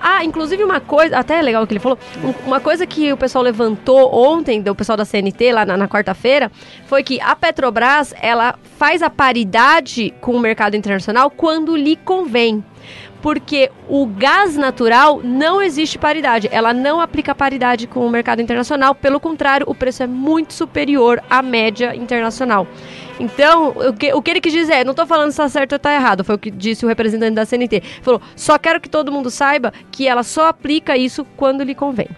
[0.01, 3.13] Ah, inclusive uma coisa, até é legal o que ele falou, um- uma coisa que
[3.13, 6.51] o pessoal levantou ontem, do pessoal da CNT, lá na, na quarta-feira,
[6.87, 12.63] foi que a Petrobras, ela faz a paridade com o mercado internacional quando lhe convém.
[13.21, 18.95] Porque o gás natural não existe paridade, ela não aplica paridade com o mercado internacional,
[18.95, 22.67] pelo contrário, o preço é muito superior à média internacional.
[23.19, 25.73] Então, o que, o que ele quis dizer é, não tô falando se tá certo
[25.73, 27.83] ou tá errado, foi o que disse o representante da CNT.
[28.03, 32.09] Falou, só quero que todo mundo saiba que ela só aplica isso quando lhe convém.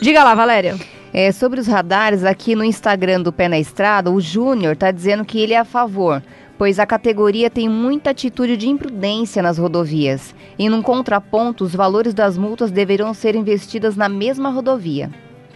[0.00, 0.76] Diga lá, Valéria.
[1.12, 5.24] É, sobre os radares, aqui no Instagram do Pé na Estrada, o Júnior está dizendo
[5.24, 6.22] que ele é a favor,
[6.62, 10.32] pois a categoria tem muita atitude de imprudência nas rodovias.
[10.56, 15.10] E num contraponto, os valores das multas deverão ser investidas na mesma rodovia.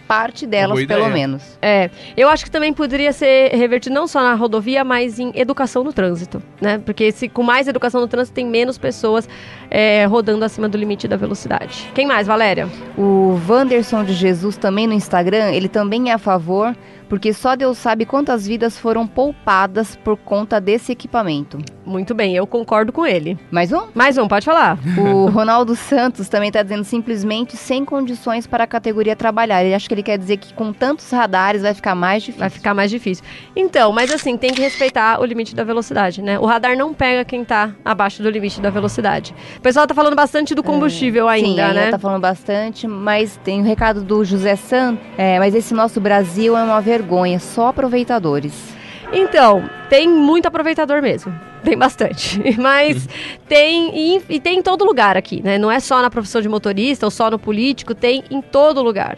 [0.05, 1.57] Parte delas, pelo menos.
[1.61, 5.81] É, eu acho que também poderia ser revertido não só na rodovia, mas em educação
[5.81, 6.77] no trânsito, né?
[6.77, 9.29] Porque se com mais educação no trânsito tem menos pessoas
[9.71, 11.89] é, rodando acima do limite da velocidade.
[11.95, 12.67] Quem mais, Valéria?
[12.97, 16.75] O Wanderson de Jesus também no Instagram, ele também é a favor,
[17.09, 21.57] porque só Deus sabe quantas vidas foram poupadas por conta desse equipamento.
[21.87, 23.39] Muito bem, eu concordo com ele.
[23.49, 23.87] Mais um?
[23.95, 24.77] Mais um, pode falar.
[25.07, 29.63] O Ronaldo Santos também está dizendo simplesmente sem condições para a categoria trabalhar.
[29.63, 32.39] Ele acha que ele quer dizer que com tantos radares vai ficar mais difícil.
[32.39, 33.23] Vai ficar mais difícil.
[33.55, 36.37] Então, mas assim, tem que respeitar o limite da velocidade, né?
[36.39, 39.33] O radar não pega quem tá abaixo do limite da velocidade.
[39.57, 41.79] O pessoal tá falando bastante do combustível ainda, Sim, né?
[41.83, 46.01] ainda tá falando bastante, mas tem o recado do José San, é, mas esse nosso
[46.01, 48.75] Brasil é uma vergonha, só aproveitadores.
[49.13, 51.46] Então, tem muito aproveitador mesmo.
[51.67, 52.41] Tem bastante.
[52.57, 53.09] Mas
[53.47, 53.91] tem.
[53.93, 55.57] E, e tem em todo lugar aqui, né?
[55.57, 59.17] Não é só na profissão de motorista ou só no político, tem em todo lugar.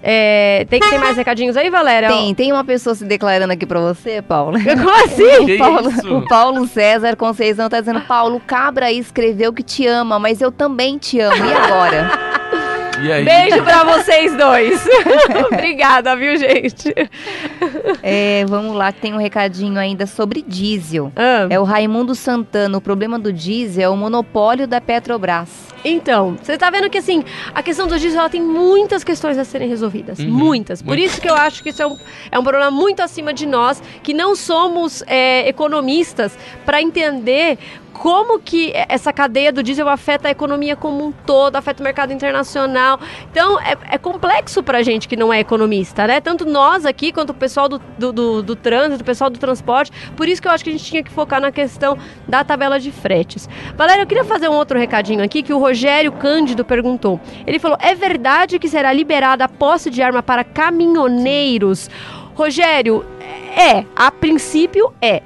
[0.00, 2.08] É, tem que ter mais recadinhos aí, Valéria?
[2.08, 4.56] Tem, tem uma pessoa se declarando aqui pra você, Paulo.
[4.62, 5.54] Como assim?
[5.54, 10.20] O Paulo, o Paulo César Conceição tá dizendo, Paulo, Cabra aí escreveu que te ama,
[10.20, 11.44] mas eu também te amo.
[11.44, 12.10] E agora?
[13.02, 13.24] E aí?
[13.24, 14.86] Beijo pra vocês dois.
[15.52, 16.92] Obrigada, viu, gente?
[18.02, 21.12] É, vamos lá, tem um recadinho ainda sobre diesel.
[21.14, 22.76] Ah, É o Raimundo Santana.
[22.76, 25.68] O problema do diesel é o monopólio da Petrobras.
[25.84, 29.44] Então, você tá vendo que assim, a questão do diesel ela tem muitas questões a
[29.44, 30.18] serem resolvidas.
[30.18, 30.82] Uhum, muitas.
[30.82, 31.04] Por muito.
[31.04, 31.96] isso que eu acho que isso é um,
[32.32, 37.58] é um problema muito acima de nós, que não somos é, economistas, para entender
[37.98, 42.12] como que essa cadeia do diesel afeta a economia como um todo, afeta o mercado
[42.12, 42.98] internacional.
[43.30, 46.20] Então, é, é complexo pra gente que não é economista, né?
[46.20, 49.90] Tanto nós aqui, quanto o pessoal do, do, do, do trânsito, o pessoal do transporte.
[50.16, 52.78] Por isso que eu acho que a gente tinha que focar na questão da tabela
[52.78, 53.48] de fretes.
[53.76, 57.20] Valéria, eu queria fazer um outro recadinho aqui que o Rogério Cândido perguntou.
[57.46, 61.90] Ele falou: é verdade que será liberada a posse de arma para caminhoneiros?
[62.34, 63.04] Rogério,
[63.56, 65.22] é, a princípio é.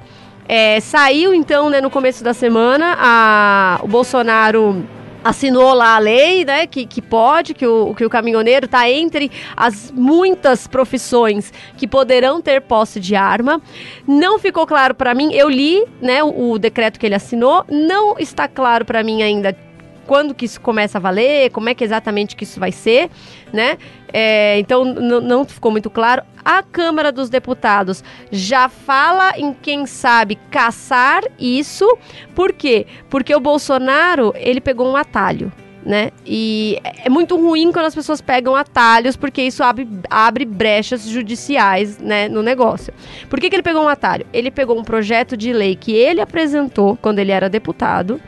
[0.47, 4.83] É, saiu então, né, no começo da semana, a, o Bolsonaro
[5.23, 9.31] assinou lá a lei, né, que, que pode, que o, que o caminhoneiro está entre
[9.55, 13.61] as muitas profissões que poderão ter posse de arma.
[14.05, 18.17] Não ficou claro para mim, eu li, né, o, o decreto que ele assinou, não
[18.19, 19.55] está claro para mim ainda
[20.05, 23.09] quando que isso começa a valer, como é que exatamente que isso vai ser,
[23.51, 23.77] né?
[24.13, 26.21] É, então não ficou muito claro.
[26.45, 31.87] A Câmara dos Deputados já fala em quem sabe caçar isso.
[32.35, 32.85] Por quê?
[33.09, 35.51] Porque o Bolsonaro ele pegou um atalho.
[35.85, 36.11] Né?
[36.25, 41.97] E é muito ruim quando as pessoas pegam atalhos, porque isso abre, abre brechas judiciais
[41.99, 42.93] né, no negócio.
[43.29, 44.25] Por que, que ele pegou um atalho?
[44.31, 48.21] Ele pegou um projeto de lei que ele apresentou quando ele era deputado,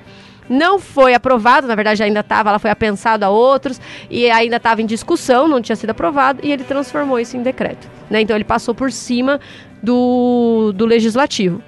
[0.50, 3.80] não foi aprovado, na verdade ainda estava, ela foi apensado a outros
[4.10, 7.88] e ainda estava em discussão, não tinha sido aprovado e ele transformou isso em decreto.
[8.10, 8.22] Né?
[8.22, 9.40] Então ele passou por cima
[9.82, 11.62] do, do legislativo.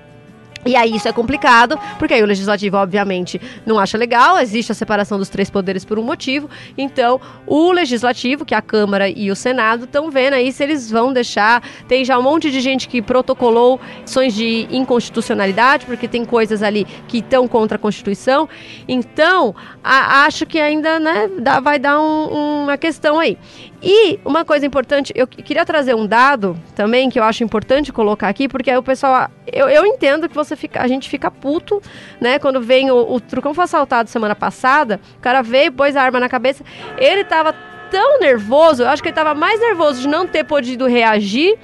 [0.67, 4.75] E aí isso é complicado, porque aí o legislativo, obviamente, não acha legal, existe a
[4.75, 6.49] separação dos três poderes por um motivo.
[6.77, 10.89] Então, o legislativo, que é a Câmara e o Senado, estão vendo aí se eles
[10.91, 11.63] vão deixar.
[11.87, 16.85] Tem já um monte de gente que protocolou ações de inconstitucionalidade, porque tem coisas ali
[17.07, 18.47] que estão contra a Constituição.
[18.87, 23.37] Então, a- acho que ainda né, dá- vai dar um- uma questão aí.
[23.81, 27.93] E uma coisa importante, eu que- queria trazer um dado também que eu acho importante
[27.93, 29.29] colocar aqui, porque aí o pessoal.
[29.45, 31.81] Eu, eu entendo que você fica, a gente fica puto,
[32.19, 32.39] né?
[32.39, 36.19] Quando vem o, o Trucão foi assaltado semana passada, o cara veio, pôs a arma
[36.19, 36.63] na cabeça,
[36.97, 37.53] ele tava
[37.91, 41.57] tão nervoso, eu acho que ele tava mais nervoso de não ter podido reagir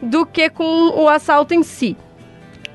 [0.00, 1.96] do que com o assalto em si.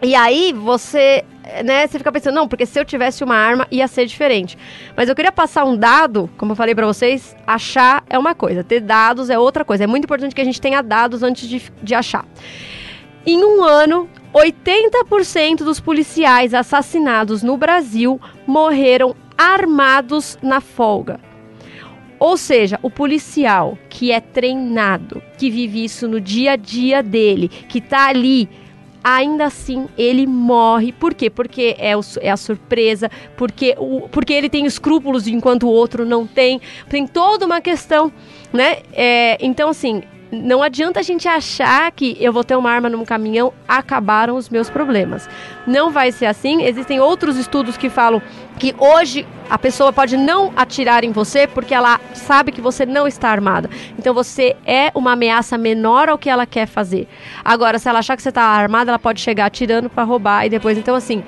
[0.02, 1.24] E aí você
[1.64, 4.58] né, você fica pensando, não, porque se eu tivesse uma arma ia ser diferente.
[4.96, 8.64] Mas eu queria passar um dado, como eu falei para vocês, achar é uma coisa,
[8.64, 9.84] ter dados é outra coisa.
[9.84, 12.26] É muito importante que a gente tenha dados antes de, de achar.
[13.26, 21.20] Em um ano, 80% dos policiais assassinados no Brasil morreram armados na folga.
[22.20, 27.50] Ou seja, o policial que é treinado, que vive isso no dia a dia dele,
[27.50, 28.50] que tá ali,
[29.04, 30.92] ainda assim ele morre.
[30.92, 31.30] Por quê?
[31.30, 36.06] Porque é, o, é a surpresa, porque, o, porque ele tem escrúpulos enquanto o outro
[36.06, 36.62] não tem.
[36.90, 38.12] Tem toda uma questão,
[38.52, 38.78] né?
[38.94, 43.06] É, então, assim, não adianta a gente achar que eu vou ter uma arma num
[43.06, 45.30] caminhão, acabaram os meus problemas.
[45.68, 46.64] Não vai ser assim.
[46.64, 48.22] Existem outros estudos que falam
[48.60, 53.08] que hoje a pessoa pode não atirar em você porque ela sabe que você não
[53.08, 53.70] está armada.
[53.98, 57.08] Então você é uma ameaça menor ao que ela quer fazer.
[57.44, 60.50] Agora, se ela achar que você está armada, ela pode chegar atirando para roubar e
[60.50, 60.78] depois.
[60.78, 61.24] Então, assim,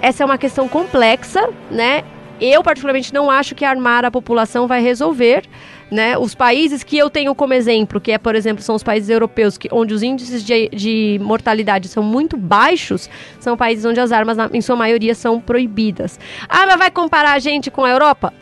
[0.00, 2.02] essa é uma questão complexa, né?
[2.40, 5.44] Eu, particularmente, não acho que armar a população vai resolver.
[5.90, 6.16] Né?
[6.18, 9.56] Os países que eu tenho como exemplo, que é, por exemplo, são os países europeus,
[9.56, 14.36] que, onde os índices de, de mortalidade são muito baixos, são países onde as armas,
[14.36, 16.18] na, em sua maioria, são proibidas.
[16.48, 18.32] Ah, mas vai comparar a gente com a Europa?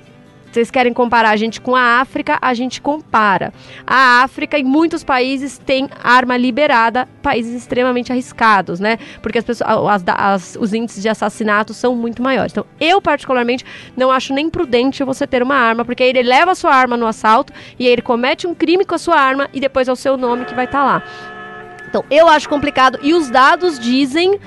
[0.53, 2.37] Vocês querem comparar a gente com a África?
[2.43, 3.55] A gente compara.
[3.87, 8.99] A África, em muitos países, tem arma liberada, países extremamente arriscados, né?
[9.23, 12.53] Porque as pessoas, as, as, os índices de assassinato são muito maiores.
[12.53, 13.65] Então, eu, particularmente,
[13.97, 16.99] não acho nem prudente você ter uma arma, porque aí ele leva a sua arma
[16.99, 19.93] no assalto e aí ele comete um crime com a sua arma e depois é
[19.93, 21.03] o seu nome que vai estar tá lá.
[21.89, 24.39] Então, eu acho complicado e os dados dizem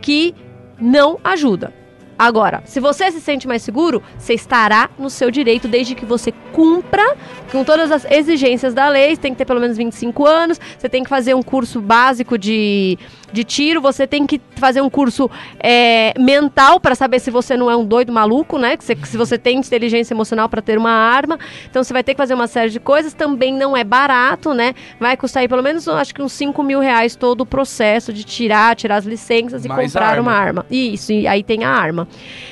[0.00, 0.34] que
[0.80, 1.81] não ajuda.
[2.22, 6.32] Agora, se você se sente mais seguro, você estará no seu direito desde que você
[6.52, 7.16] cumpra
[7.50, 9.16] com todas as exigências da lei.
[9.16, 12.38] Você tem que ter pelo menos 25 anos, você tem que fazer um curso básico
[12.38, 12.96] de,
[13.32, 17.68] de tiro, você tem que fazer um curso é, mental para saber se você não
[17.68, 18.76] é um doido maluco, né?
[18.78, 21.40] Se, se você tem inteligência emocional para ter uma arma.
[21.68, 23.12] Então você vai ter que fazer uma série de coisas.
[23.14, 24.76] Também não é barato, né?
[25.00, 28.22] Vai custar aí pelo menos, acho que uns 5 mil reais todo o processo de
[28.22, 30.22] tirar, tirar as licenças e Mais comprar arma.
[30.22, 30.66] uma arma.
[30.70, 32.06] Isso, e aí tem a arma.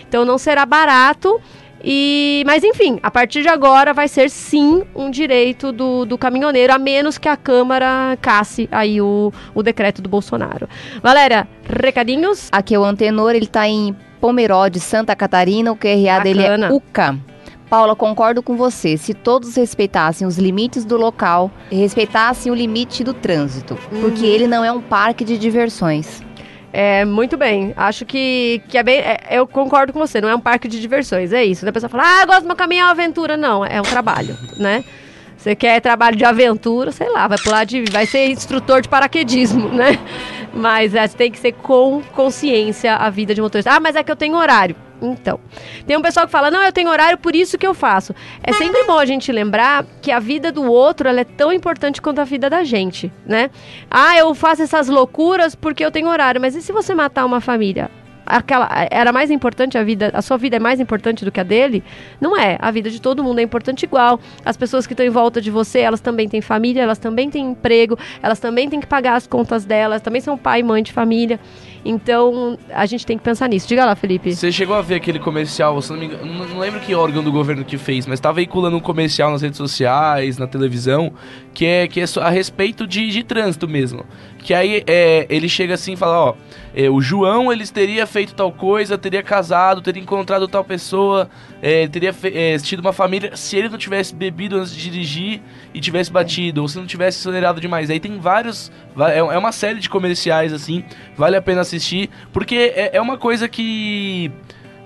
[0.09, 1.41] Então não será barato.
[1.83, 6.73] E, mas enfim, a partir de agora vai ser sim um direito do, do caminhoneiro,
[6.73, 10.69] a menos que a Câmara casse aí o, o decreto do Bolsonaro.
[11.03, 12.49] Valéria, recadinhos?
[12.53, 16.25] Aqui é o Antenor, ele está em Pomerode, Santa Catarina, o QRA Bacana.
[16.25, 17.19] dele é UCA.
[17.71, 18.97] Paula, concordo com você.
[18.97, 24.01] Se todos respeitassem os limites do local, respeitassem o limite do trânsito, uhum.
[24.01, 26.21] porque ele não é um parque de diversões.
[26.73, 27.73] É, muito bem.
[27.77, 28.99] Acho que, que é bem.
[29.01, 31.69] É, eu concordo com você, não é um parque de diversões, é isso.
[31.69, 33.37] A pessoa fala, ah, gosto do meu caminho, é uma aventura.
[33.37, 34.85] Não, é um trabalho, né?
[35.37, 37.85] Você quer trabalho de aventura, sei lá, vai pular de.
[37.91, 39.99] vai ser instrutor de paraquedismo, né?
[40.53, 43.73] Mas é, tem que ser com consciência a vida de motorista.
[43.73, 44.77] Ah, mas é que eu tenho horário.
[45.01, 45.41] Então,
[45.87, 48.15] tem um pessoal que fala: "Não, eu tenho horário, por isso que eu faço".
[48.43, 52.21] É sempre bom a gente lembrar que a vida do outro é tão importante quanto
[52.21, 53.51] a vida da gente, né?
[53.91, 57.41] Ah, eu faço essas loucuras porque eu tenho horário, mas e se você matar uma
[57.41, 57.91] família?
[58.31, 61.43] aquela era mais importante a vida, a sua vida é mais importante do que a
[61.43, 61.83] dele?
[62.21, 62.57] Não é.
[62.61, 64.21] A vida de todo mundo é importante igual.
[64.45, 67.51] As pessoas que estão em volta de você, elas também têm família, elas também têm
[67.51, 70.93] emprego, elas também têm que pagar as contas delas, também são pai e mãe de
[70.93, 71.41] família.
[71.85, 73.67] Então, a gente tem que pensar nisso.
[73.67, 74.35] Diga lá, Felipe.
[74.35, 77.79] Você chegou a ver aquele comercial, você não, não, lembro que órgão do governo que
[77.79, 81.13] fez, mas tá veiculando um comercial nas redes sociais, na televisão,
[81.55, 84.05] que é, que é a respeito de, de trânsito mesmo.
[84.39, 86.35] Que aí é, ele chega assim e fala, ó,
[86.75, 91.29] é, o João eles teria feito tal coisa, teria casado, teria encontrado tal pessoa,
[91.63, 95.43] é, teria é, tido uma família se ele não tivesse bebido antes de dirigir
[95.75, 97.91] e tivesse batido, ou se não tivesse acelerado demais.
[97.91, 100.85] Aí tem vários, é, é uma série de comerciais assim,
[101.17, 104.31] vale a pena assistir, porque é, é uma coisa que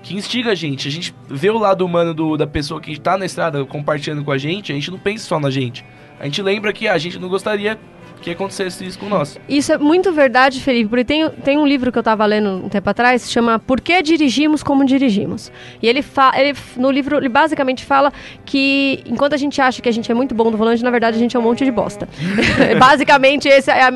[0.03, 0.87] que instiga a gente.
[0.87, 4.31] A gente vê o lado humano do, da pessoa que está na estrada compartilhando com
[4.31, 5.83] a gente, a gente não pensa só na gente.
[6.19, 7.77] A gente lembra que a gente não gostaria
[8.25, 9.39] que acontecesse isso com nós.
[9.47, 12.69] Isso é muito verdade, Felipe, porque tem, tem um livro que eu estava lendo um
[12.69, 15.51] tempo atrás, chama Por que dirigimos como dirigimos?
[15.81, 18.11] E ele, fa ele no livro, ele basicamente fala
[18.43, 21.17] que enquanto a gente acha que a gente é muito bom no volante, na verdade
[21.17, 22.09] a gente é um monte de bosta.
[22.79, 23.91] basicamente esse é a...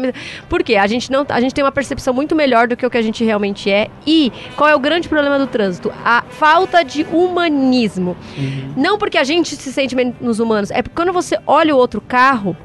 [0.47, 0.75] Por quê?
[0.75, 3.01] A gente, não, a gente tem uma percepção muito melhor do que o que a
[3.01, 3.87] gente realmente é.
[4.05, 5.91] E qual é o grande problema do trânsito?
[6.05, 8.15] A falta de humanismo.
[8.37, 8.73] Uhum.
[8.77, 11.99] Não porque a gente se sente menos humanos, é porque quando você olha o outro
[11.99, 12.55] carro,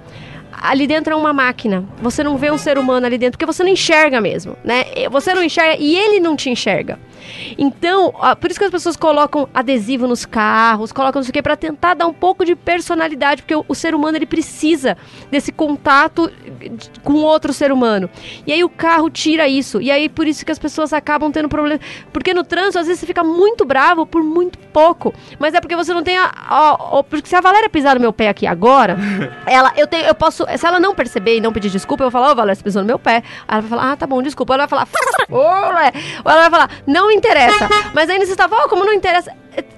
[0.65, 1.85] ali dentro é uma máquina.
[2.01, 4.85] Você não vê um ser humano ali dentro, porque você não enxerga mesmo, né?
[5.11, 6.99] Você não enxerga e ele não te enxerga.
[7.59, 11.43] Então, por isso que as pessoas colocam adesivo nos carros, colocam não sei o que,
[11.43, 14.97] pra tentar dar um pouco de personalidade, porque o, o ser humano ele precisa
[15.31, 16.31] desse contato
[17.03, 18.09] com outro ser humano.
[18.47, 19.81] E aí o carro tira isso.
[19.81, 21.81] E aí por isso que as pessoas acabam tendo problema.
[22.13, 25.13] Porque no trânsito, às vezes, você fica muito bravo por muito pouco.
[25.39, 26.25] Mas é porque você não tem a.
[26.27, 28.97] a- a- porque se a Valéria pisar no meu pé aqui agora,
[29.47, 30.45] ela, eu tenho, eu posso.
[30.57, 32.83] Se ela não perceber e não pedir desculpa, eu vou falar, ô Valéria, você pisou
[32.83, 33.23] no meu pé.
[33.47, 34.55] Aí ela vai falar, ah, tá bom, desculpa.
[34.55, 34.89] Ela vai falar.
[35.31, 35.41] Ou
[36.33, 37.69] ela vai falar, não interessa.
[37.95, 39.33] Mas aí você estava, ó, como não interessa.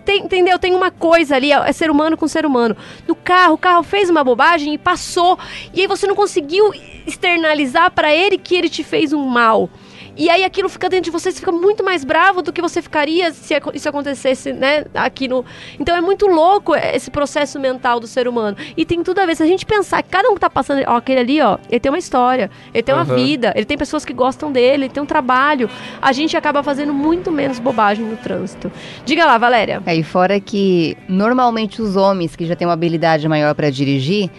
[0.05, 0.59] Tem- entendeu?
[0.59, 2.77] Tem uma coisa ali, é ser humano com ser humano.
[3.07, 5.39] No carro, o carro fez uma bobagem e passou.
[5.75, 6.73] E aí você não conseguiu
[7.07, 9.69] externalizar pra ele que ele te fez um mal.
[10.17, 12.81] E aí aquilo fica dentro de você, você fica muito mais bravo do que você
[12.81, 15.45] ficaria se isso acontecesse, né, aqui no...
[15.79, 18.57] Então é muito louco esse processo mental do ser humano.
[18.77, 20.83] E tem tudo a ver, se a gente pensar que cada um que tá passando,
[20.87, 23.15] ó, aquele ali, ó, ele tem uma história, ele tem uma Aham.
[23.15, 25.69] vida, ele tem pessoas que gostam dele, ele tem um trabalho,
[26.01, 28.71] a gente acaba fazendo muito menos bobagem no trânsito.
[29.05, 29.83] Diga lá, Valéria.
[29.85, 34.31] Aí fora que normalmente os homens que já têm uma habilidade maior para dirigir,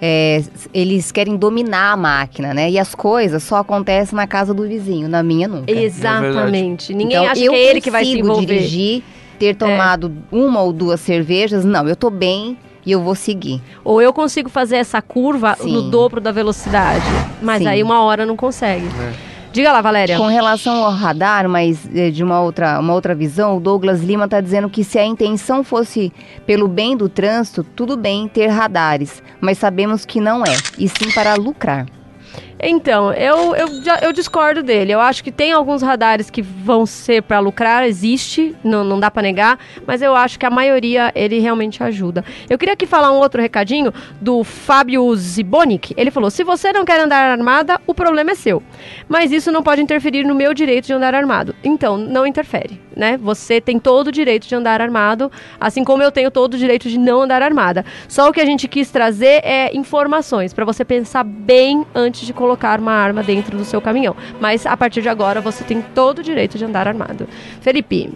[0.00, 0.42] é,
[0.72, 2.70] eles querem dominar a máquina, né?
[2.70, 5.70] E as coisas só acontecem na casa do vizinho, na minha nunca.
[5.70, 6.92] Exatamente.
[6.94, 8.54] Ninguém Então, acha que é ele que vai se consigo envolver.
[8.54, 8.58] É.
[8.58, 9.02] dirigir,
[9.38, 13.60] ter tomado uma ou duas cervejas, não, eu tô bem e eu vou seguir.
[13.84, 15.72] Ou eu consigo fazer essa curva Sim.
[15.72, 17.04] no dobro da velocidade.
[17.42, 17.68] Mas Sim.
[17.68, 18.86] aí uma hora não consegue.
[18.86, 19.35] É.
[19.56, 20.18] Diga lá, Valéria.
[20.18, 24.26] Com relação ao radar, mas eh, de uma outra, uma outra visão, o Douglas Lima
[24.26, 26.12] está dizendo que se a intenção fosse
[26.44, 31.10] pelo bem do trânsito, tudo bem ter radares, mas sabemos que não é, e sim
[31.10, 31.86] para lucrar.
[32.58, 33.68] Então, eu, eu,
[34.02, 34.92] eu discordo dele.
[34.92, 39.10] Eu acho que tem alguns radares que vão ser para lucrar, existe, não, não dá
[39.10, 42.24] para negar, mas eu acho que a maioria ele realmente ajuda.
[42.48, 45.92] Eu queria aqui falar um outro recadinho do Fábio Zibonic.
[45.96, 48.62] Ele falou: se você não quer andar armada, o problema é seu.
[49.06, 51.54] Mas isso não pode interferir no meu direito de andar armado.
[51.62, 53.18] Então, não interfere, né?
[53.18, 55.30] Você tem todo o direito de andar armado,
[55.60, 57.84] assim como eu tenho todo o direito de não andar armada.
[58.08, 62.32] Só o que a gente quis trazer é informações para você pensar bem antes de
[62.32, 62.45] colocar
[62.80, 64.16] uma arma dentro do seu caminhão.
[64.40, 67.26] Mas a partir de agora você tem todo o direito de andar armado.
[67.60, 68.12] Felipe,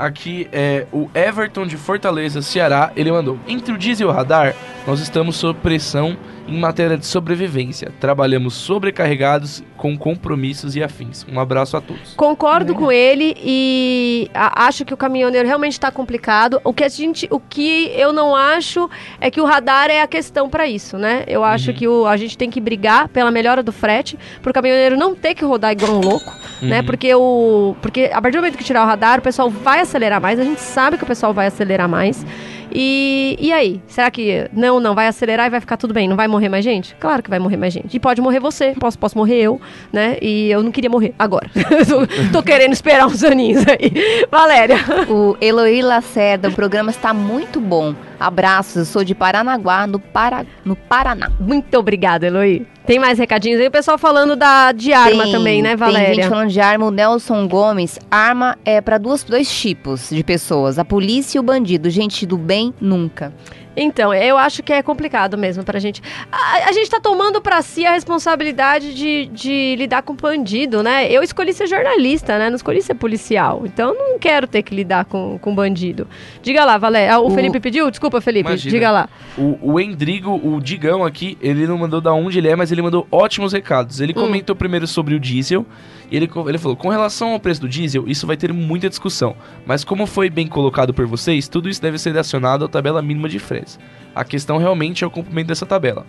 [0.00, 2.90] Aqui é o Everton de Fortaleza, Ceará.
[2.96, 4.54] Ele mandou: Entre o diesel e o radar,
[4.86, 6.16] nós estamos sob pressão
[6.50, 7.92] em matéria de sobrevivência.
[8.00, 11.24] Trabalhamos sobrecarregados com compromissos e afins.
[11.32, 12.14] Um abraço a todos.
[12.14, 16.60] concordo com ele e a- acho que o caminhoneiro realmente está complicado.
[16.64, 18.90] O que a gente, o que eu não acho
[19.20, 21.24] é que o radar é a questão para isso, né?
[21.26, 21.76] Eu acho Uhum.
[21.76, 25.14] que o, a gente tem que brigar pela melhora do frete, para o caminhoneiro não
[25.14, 26.30] ter que rodar igual um louco.
[26.60, 26.80] né?
[26.80, 26.84] Uhum.
[26.86, 30.20] Porque o porque a partir do momento que tirar o radar, o pessoal vai acelerar
[30.20, 30.38] mais.
[30.38, 32.24] A gente sabe que o pessoal vai acelerar mais.
[32.72, 33.80] E, e aí?
[33.86, 36.08] Será que não, não vai acelerar e vai ficar tudo bem?
[36.08, 36.94] Não vai morrer mais gente?
[36.98, 37.96] Claro que vai morrer mais gente.
[37.96, 39.60] E pode morrer você, posso, posso morrer eu,
[39.92, 40.16] né?
[40.20, 41.50] E eu não queria morrer agora.
[41.88, 44.26] tô, tô querendo esperar uns aninhos aí.
[44.30, 44.76] Valéria.
[45.08, 47.94] O Eloy Lacerda, o programa está muito bom.
[48.20, 50.44] Abraços, eu sou de Paranaguá, no, Para...
[50.64, 51.30] no Paraná.
[51.40, 52.66] Muito obrigada, Eloy.
[52.86, 53.68] Tem mais recadinhos aí?
[53.68, 56.14] O pessoal falando da, de arma Tem- também, né, Tem Valéria?
[56.14, 56.86] gente falando de arma.
[56.86, 61.88] O Nelson Gomes, arma é para dois tipos de pessoas: a polícia e o bandido.
[61.88, 63.32] Gente do bem, nunca.
[63.76, 66.02] Então, eu acho que é complicado mesmo pra gente.
[66.30, 71.10] A, a gente tá tomando pra si a responsabilidade de, de lidar com bandido, né?
[71.10, 72.50] Eu escolhi ser jornalista, né?
[72.50, 73.62] Não escolhi ser policial.
[73.64, 76.06] Então, eu não quero ter que lidar com, com bandido.
[76.42, 77.14] Diga lá, Valéria.
[77.14, 77.90] Ah, o, O- Felipe pediu?
[77.90, 78.48] Desculpa, Felipe.
[78.48, 78.70] Imagina.
[78.72, 79.08] Diga lá.
[79.38, 82.82] O, o Endrigo, o Digão aqui, ele não mandou da onde ele é, mas ele
[82.82, 84.00] mandou ótimos recados.
[84.00, 84.20] Ele Hum.
[84.22, 85.64] comentou primeiro sobre o diesel.
[86.10, 89.36] E ele, ele falou: com relação ao preço do diesel, isso vai ter muita discussão.
[89.64, 93.28] Mas como foi bem colocado por vocês, tudo isso deve ser acionado à tabela mínima
[93.28, 93.78] de fretes.
[94.14, 96.04] A questão realmente é o cumprimento dessa tabela.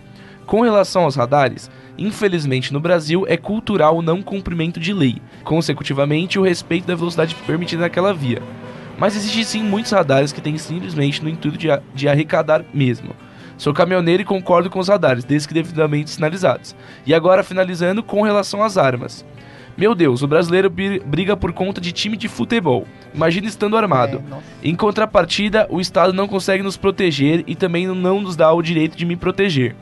[0.46, 6.38] Com relação aos radares, infelizmente no Brasil é cultural o não cumprimento de lei, consecutivamente
[6.38, 8.42] o respeito da velocidade permitida naquela via.
[8.98, 13.14] Mas existem sim muitos radares que têm simplesmente no intuito de, de arrecadar mesmo.
[13.56, 16.74] Sou caminhoneiro e concordo com os radares, desde que devidamente sinalizados.
[17.06, 19.24] E agora finalizando com relação às armas.
[19.76, 22.86] Meu Deus, o brasileiro briga por conta de time de futebol.
[23.14, 24.22] Imagina estando armado.
[24.30, 24.68] É.
[24.68, 28.96] Em contrapartida, o Estado não consegue nos proteger e também não nos dá o direito
[28.96, 29.74] de me proteger.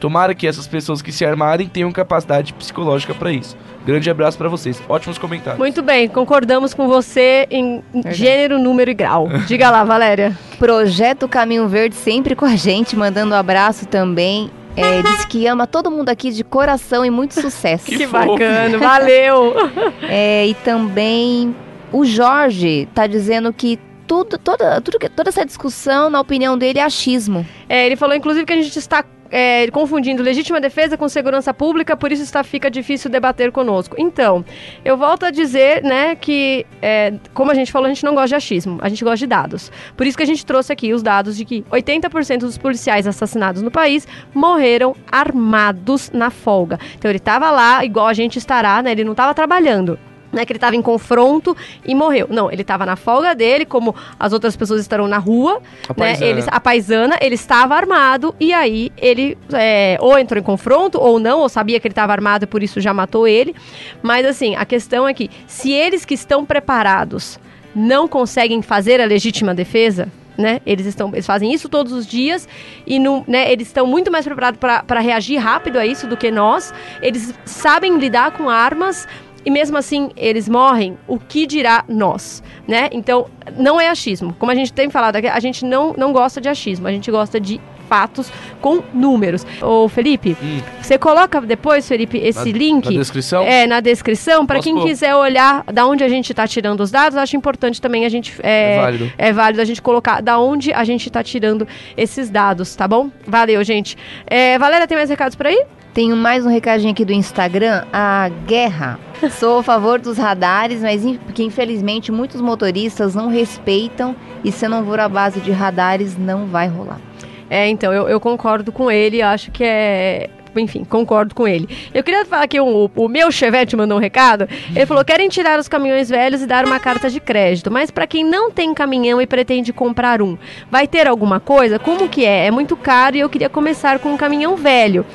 [0.00, 3.56] Tomara que essas pessoas que se armarem tenham capacidade psicológica para isso.
[3.86, 4.82] Grande abraço para vocês.
[4.88, 5.58] Ótimos comentários.
[5.58, 9.28] Muito bem, concordamos com você em gênero, número e grau.
[9.46, 10.36] Diga lá, Valéria.
[10.58, 14.50] Projeto Caminho Verde sempre com a gente, mandando um abraço também.
[14.76, 17.84] É, diz que ama todo mundo aqui de coração e muito sucesso.
[17.86, 19.54] Que Que, bacana, valeu.
[20.08, 21.54] É, e também
[21.92, 26.78] o Jorge tá dizendo que tudo, toda, tudo que, toda essa discussão, na opinião dele,
[26.78, 27.46] é achismo.
[27.68, 31.96] É, ele falou, inclusive, que a gente está é, confundindo legítima defesa com segurança pública,
[31.96, 33.96] por isso está, fica difícil debater conosco.
[33.98, 34.44] Então,
[34.84, 38.28] eu volto a dizer, né, que, é, como a gente falou, a gente não gosta
[38.28, 39.72] de achismo, a gente gosta de dados.
[39.96, 43.62] Por isso que a gente trouxe aqui os dados de que 80% dos policiais assassinados
[43.62, 46.78] no país morreram armados na folga.
[46.96, 49.98] Então, ele estava lá, igual a gente estará, né, ele não estava trabalhando
[50.34, 52.26] né, que ele estava em confronto e morreu.
[52.28, 55.94] Não, ele estava na folga dele, como as outras pessoas estarão na rua, A né?
[55.94, 56.26] paisana.
[56.30, 61.18] Ele, a paisana, ele estava armado e aí ele é, ou entrou em confronto ou
[61.18, 63.54] não, ou sabia que ele estava armado e por isso já matou ele.
[64.02, 67.38] Mas assim, a questão é que se eles que estão preparados
[67.74, 70.60] não conseguem fazer a legítima defesa, né?
[70.66, 72.48] Eles estão, eles fazem isso todos os dias
[72.86, 76.30] e não, né, eles estão muito mais preparados para reagir rápido a isso do que
[76.30, 76.74] nós.
[77.00, 79.06] Eles sabem lidar com armas
[79.44, 82.88] e mesmo assim eles morrem, o que dirá nós, né?
[82.92, 83.26] Então,
[83.56, 84.34] não é achismo.
[84.38, 87.10] Como a gente tem falado aqui, a gente não, não gosta de achismo, a gente
[87.10, 88.32] gosta de fatos
[88.62, 89.46] com números.
[89.60, 90.60] Ô, Felipe, Hum.
[90.80, 93.42] você coloca depois, Felipe, esse Na- link Na descrição?
[93.44, 94.86] é, na descrição, para quem pôr?
[94.86, 98.32] quiser olhar da onde a gente está tirando os dados, acho importante também a gente
[98.42, 99.12] É é, válido.
[99.18, 103.10] é válido a gente colocar da onde a gente está tirando esses dados, tá bom?
[103.26, 103.98] Valeu, gente.
[104.26, 105.62] É, Valéria, tem mais recados por aí?
[105.94, 108.98] Tenho mais um recadinho aqui do Instagram, a guerra.
[109.30, 114.84] Sou a favor dos radares, mas porque infelizmente muitos motoristas não respeitam e se não
[114.84, 117.00] for a base de radares não vai rolar.
[117.48, 120.30] É, então, eu, eu concordo com ele, acho que é.
[120.56, 121.68] Enfim, concordo com ele.
[121.92, 124.48] Eu queria falar que o, o meu Chevette mandou um recado.
[124.74, 127.70] Ele falou: querem tirar os caminhões velhos e dar uma carta de crédito.
[127.70, 130.36] Mas para quem não tem caminhão e pretende comprar um,
[130.68, 131.78] vai ter alguma coisa?
[131.78, 132.46] Como que é?
[132.46, 135.06] É muito caro e eu queria começar com um caminhão velho.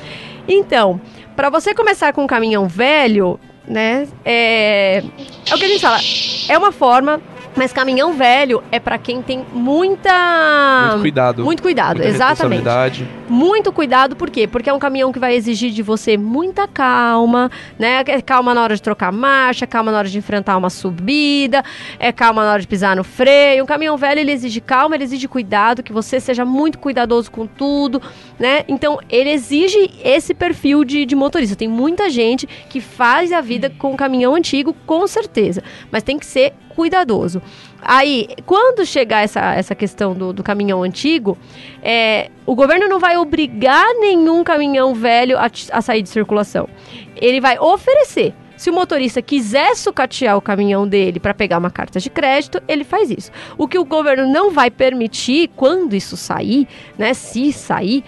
[0.52, 1.00] Então,
[1.36, 3.38] para você começar com um caminhão velho,
[3.68, 4.08] né?
[4.24, 4.98] É,
[5.48, 6.00] é o que a gente fala.
[6.48, 7.22] É uma forma.
[7.60, 10.86] Mas caminhão velho é para quem tem muita.
[10.92, 11.44] Muito cuidado.
[11.44, 13.06] Muito cuidado, Muita exatamente.
[13.28, 14.46] Muito cuidado, por quê?
[14.46, 18.02] Porque é um caminhão que vai exigir de você muita calma, né?
[18.06, 21.62] É calma na hora de trocar marcha, calma na hora de enfrentar uma subida,
[21.98, 23.62] é calma na hora de pisar no freio.
[23.62, 27.46] Um caminhão velho, ele exige calma, ele exige cuidado, que você seja muito cuidadoso com
[27.46, 28.00] tudo,
[28.38, 28.64] né?
[28.68, 31.54] Então, ele exige esse perfil de, de motorista.
[31.54, 35.62] Tem muita gente que faz a vida com caminhão antigo, com certeza.
[35.92, 37.42] Mas tem que ser cuidadoso.
[37.82, 41.36] Aí, quando chegar essa, essa questão do, do caminhão antigo,
[41.82, 46.68] é, o governo não vai obrigar nenhum caminhão velho a, a sair de circulação.
[47.16, 48.34] Ele vai oferecer.
[48.56, 52.84] Se o motorista quiser sucatear o caminhão dele para pegar uma carta de crédito, ele
[52.84, 53.30] faz isso.
[53.56, 56.68] O que o governo não vai permitir, quando isso sair,
[56.98, 58.04] né, se sair,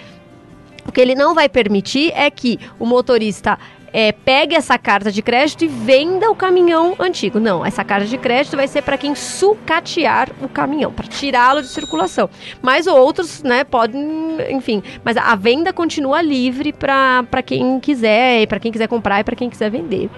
[0.87, 3.59] o que ele não vai permitir é que o motorista
[3.93, 7.39] é, pegue essa carta de crédito e venda o caminhão antigo.
[7.39, 11.69] Não, essa carta de crédito vai ser para quem sucatear o caminhão, para tirá-lo de
[11.69, 12.29] circulação.
[12.61, 14.83] Mas outros, né, podem, enfim.
[15.05, 19.51] Mas a venda continua livre para quem quiser, para quem quiser comprar e para quem
[19.51, 20.09] quiser vender.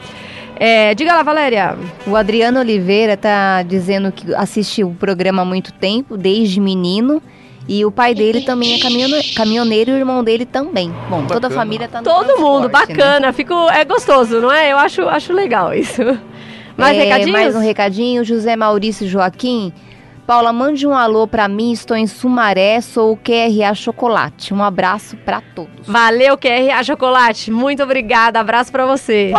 [0.56, 1.76] É, diga lá, Valéria.
[2.06, 7.20] O Adriano Oliveira tá dizendo que assistiu o programa há muito tempo, desde menino.
[7.66, 10.92] E o pai dele também é caminhone- caminhoneiro e o irmão dele também.
[11.08, 11.54] Bom, toda a Bacana.
[11.54, 12.68] família tá no Todo mundo, né?
[12.68, 13.32] bacana.
[13.32, 14.70] Fico, é gostoso, não é?
[14.72, 16.02] Eu acho, acho legal isso.
[16.76, 17.30] Mais É, recadinhos?
[17.32, 18.24] Mais um recadinho.
[18.24, 19.72] José Maurício Joaquim.
[20.26, 21.70] Paula, mande um alô pra mim.
[21.72, 24.52] Estou em Sumaré, sou o QRA Chocolate.
[24.52, 25.86] Um abraço pra todos.
[25.86, 27.50] Valeu, QRA Chocolate.
[27.50, 28.40] Muito obrigada.
[28.40, 29.32] Abraço pra você.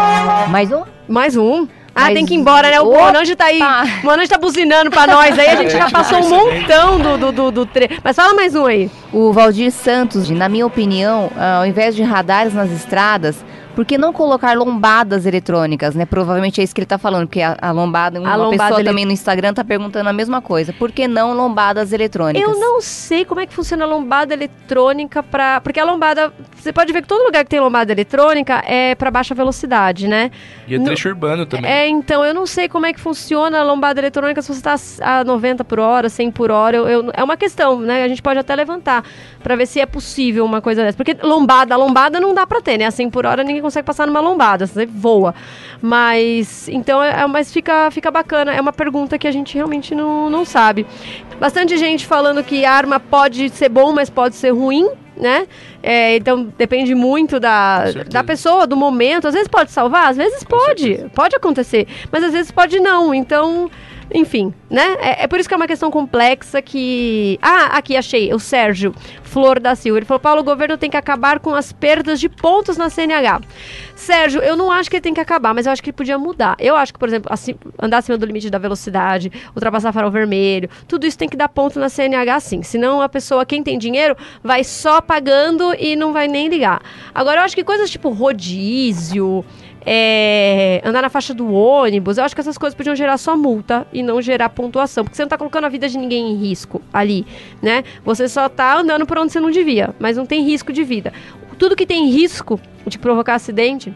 [0.50, 0.84] Mais um?
[1.08, 1.68] Mais um.
[1.96, 2.82] Ah, Mais tem que ir embora, né?
[2.82, 2.92] O!
[2.92, 3.62] Monange tá aí.
[4.04, 5.48] O Monange tá buzinando pra nós aí.
[5.48, 7.90] A gente já passou um montão do, do, do, do tre...
[8.04, 8.92] Mas fala mais um aí.
[9.14, 13.38] O Valdir Santos, na minha opinião, ah, ao invés de radares nas estradas,
[13.76, 16.06] por que não colocar lombadas eletrônicas, né?
[16.06, 18.90] Provavelmente é isso que ele tá falando, porque a, a lombada, uma lombada pessoa ele-
[18.90, 20.72] também no Instagram tá perguntando a mesma coisa.
[20.74, 22.42] Por que não lombadas eletrônicas?
[22.50, 25.60] Eu não sei como é que funciona a lombada eletrônica pra.
[25.62, 26.34] Porque a lombada.
[26.56, 30.32] Você pode ver que todo lugar que tem lombada eletrônica é pra baixa velocidade, né?
[30.68, 31.70] E é No- trecho urbano também.
[31.70, 34.76] É, então, eu não sei como é que funciona a lombada eletrônica se você tá
[35.02, 36.78] a 90 por hora, 100 por hora.
[36.78, 38.04] Eu, eu- é uma questão, né?
[38.04, 39.04] A gente pode até levantar
[39.44, 40.98] pra ver se é possível uma coisa dessa.
[40.98, 42.86] Porque lombada, a lombada não dá pra ter, né?
[42.86, 45.34] A 100 por hora ninguém consegue passar numa lombada, você voa.
[45.82, 48.54] Mas, então, é, é- mas fica, fica bacana.
[48.54, 50.86] É uma pergunta que a gente realmente não, não sabe.
[51.40, 54.88] Bastante gente falando que arma pode ser bom, mas pode ser ruim.
[55.18, 55.48] Né?
[55.82, 59.30] É, então depende muito da, da pessoa, do momento.
[59.30, 61.06] Às vezes pode salvar, às vezes pode.
[61.16, 61.88] Pode acontecer.
[62.12, 63.14] Mas às vezes pode não.
[63.14, 63.72] Então
[64.14, 64.96] Enfim, né?
[65.00, 67.40] É, é por isso que é uma questão complexa que.
[67.42, 68.34] Ah, aqui achei.
[68.34, 68.94] O Sérgio
[69.24, 70.00] Flor da Silva.
[70.00, 73.42] Ele falou: Paulo, o governo tem que acabar com as perdas de pontos na CNH.
[73.96, 76.18] Sérgio, eu não acho que ele tem que acabar, mas eu acho que ele podia
[76.18, 76.56] mudar.
[76.60, 80.70] Eu acho que, por exemplo, assim, andar acima do limite da velocidade, ultrapassar farol vermelho,
[80.88, 82.64] tudo isso tem que dar ponto na CNH sim.
[82.64, 86.82] Senão a pessoa, quem tem dinheiro, vai só pagando e não vai nem ligar.
[87.14, 89.44] Agora, eu acho que coisas tipo rodízio
[89.86, 93.86] é, andar na faixa do ônibus, eu acho que essas coisas podiam gerar só multa
[93.94, 96.82] e não gerar pontuação, porque você não tá colocando a vida de ninguém em risco
[96.92, 97.26] ali,
[97.62, 97.84] né?
[98.04, 101.14] Você só tá andando por onde você não devia, mas não tem risco de vida.
[101.60, 103.94] Tudo que tem risco de provocar acidente,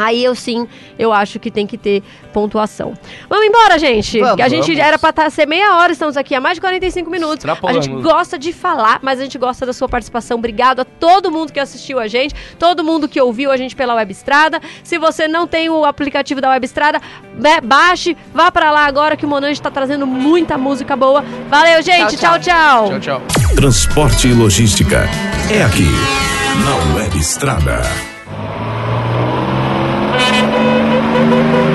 [0.00, 0.66] Aí eu sim,
[0.98, 2.94] eu acho que tem que ter pontuação.
[3.28, 4.18] Vamos embora, gente.
[4.18, 4.78] Vamos, que a gente vamos.
[4.78, 7.44] era pra tá, ser meia hora, estamos aqui há mais de 45 minutos.
[7.44, 10.38] A gente gosta de falar, mas a gente gosta da sua participação.
[10.38, 13.94] Obrigado a todo mundo que assistiu a gente, todo mundo que ouviu a gente pela
[13.94, 14.58] Web Estrada.
[14.82, 16.98] Se você não tem o aplicativo da Web Estrada,
[17.34, 21.22] né, baixe, vá pra lá agora que o Monange tá trazendo muita música boa.
[21.50, 22.16] Valeu, gente.
[22.16, 22.88] Tchau, tchau.
[22.88, 23.00] tchau.
[23.00, 23.22] Tchau, tchau.
[23.54, 25.06] Transporte e logística.
[25.50, 25.88] É aqui,
[26.64, 27.00] na
[31.12, 31.69] Web Estrada.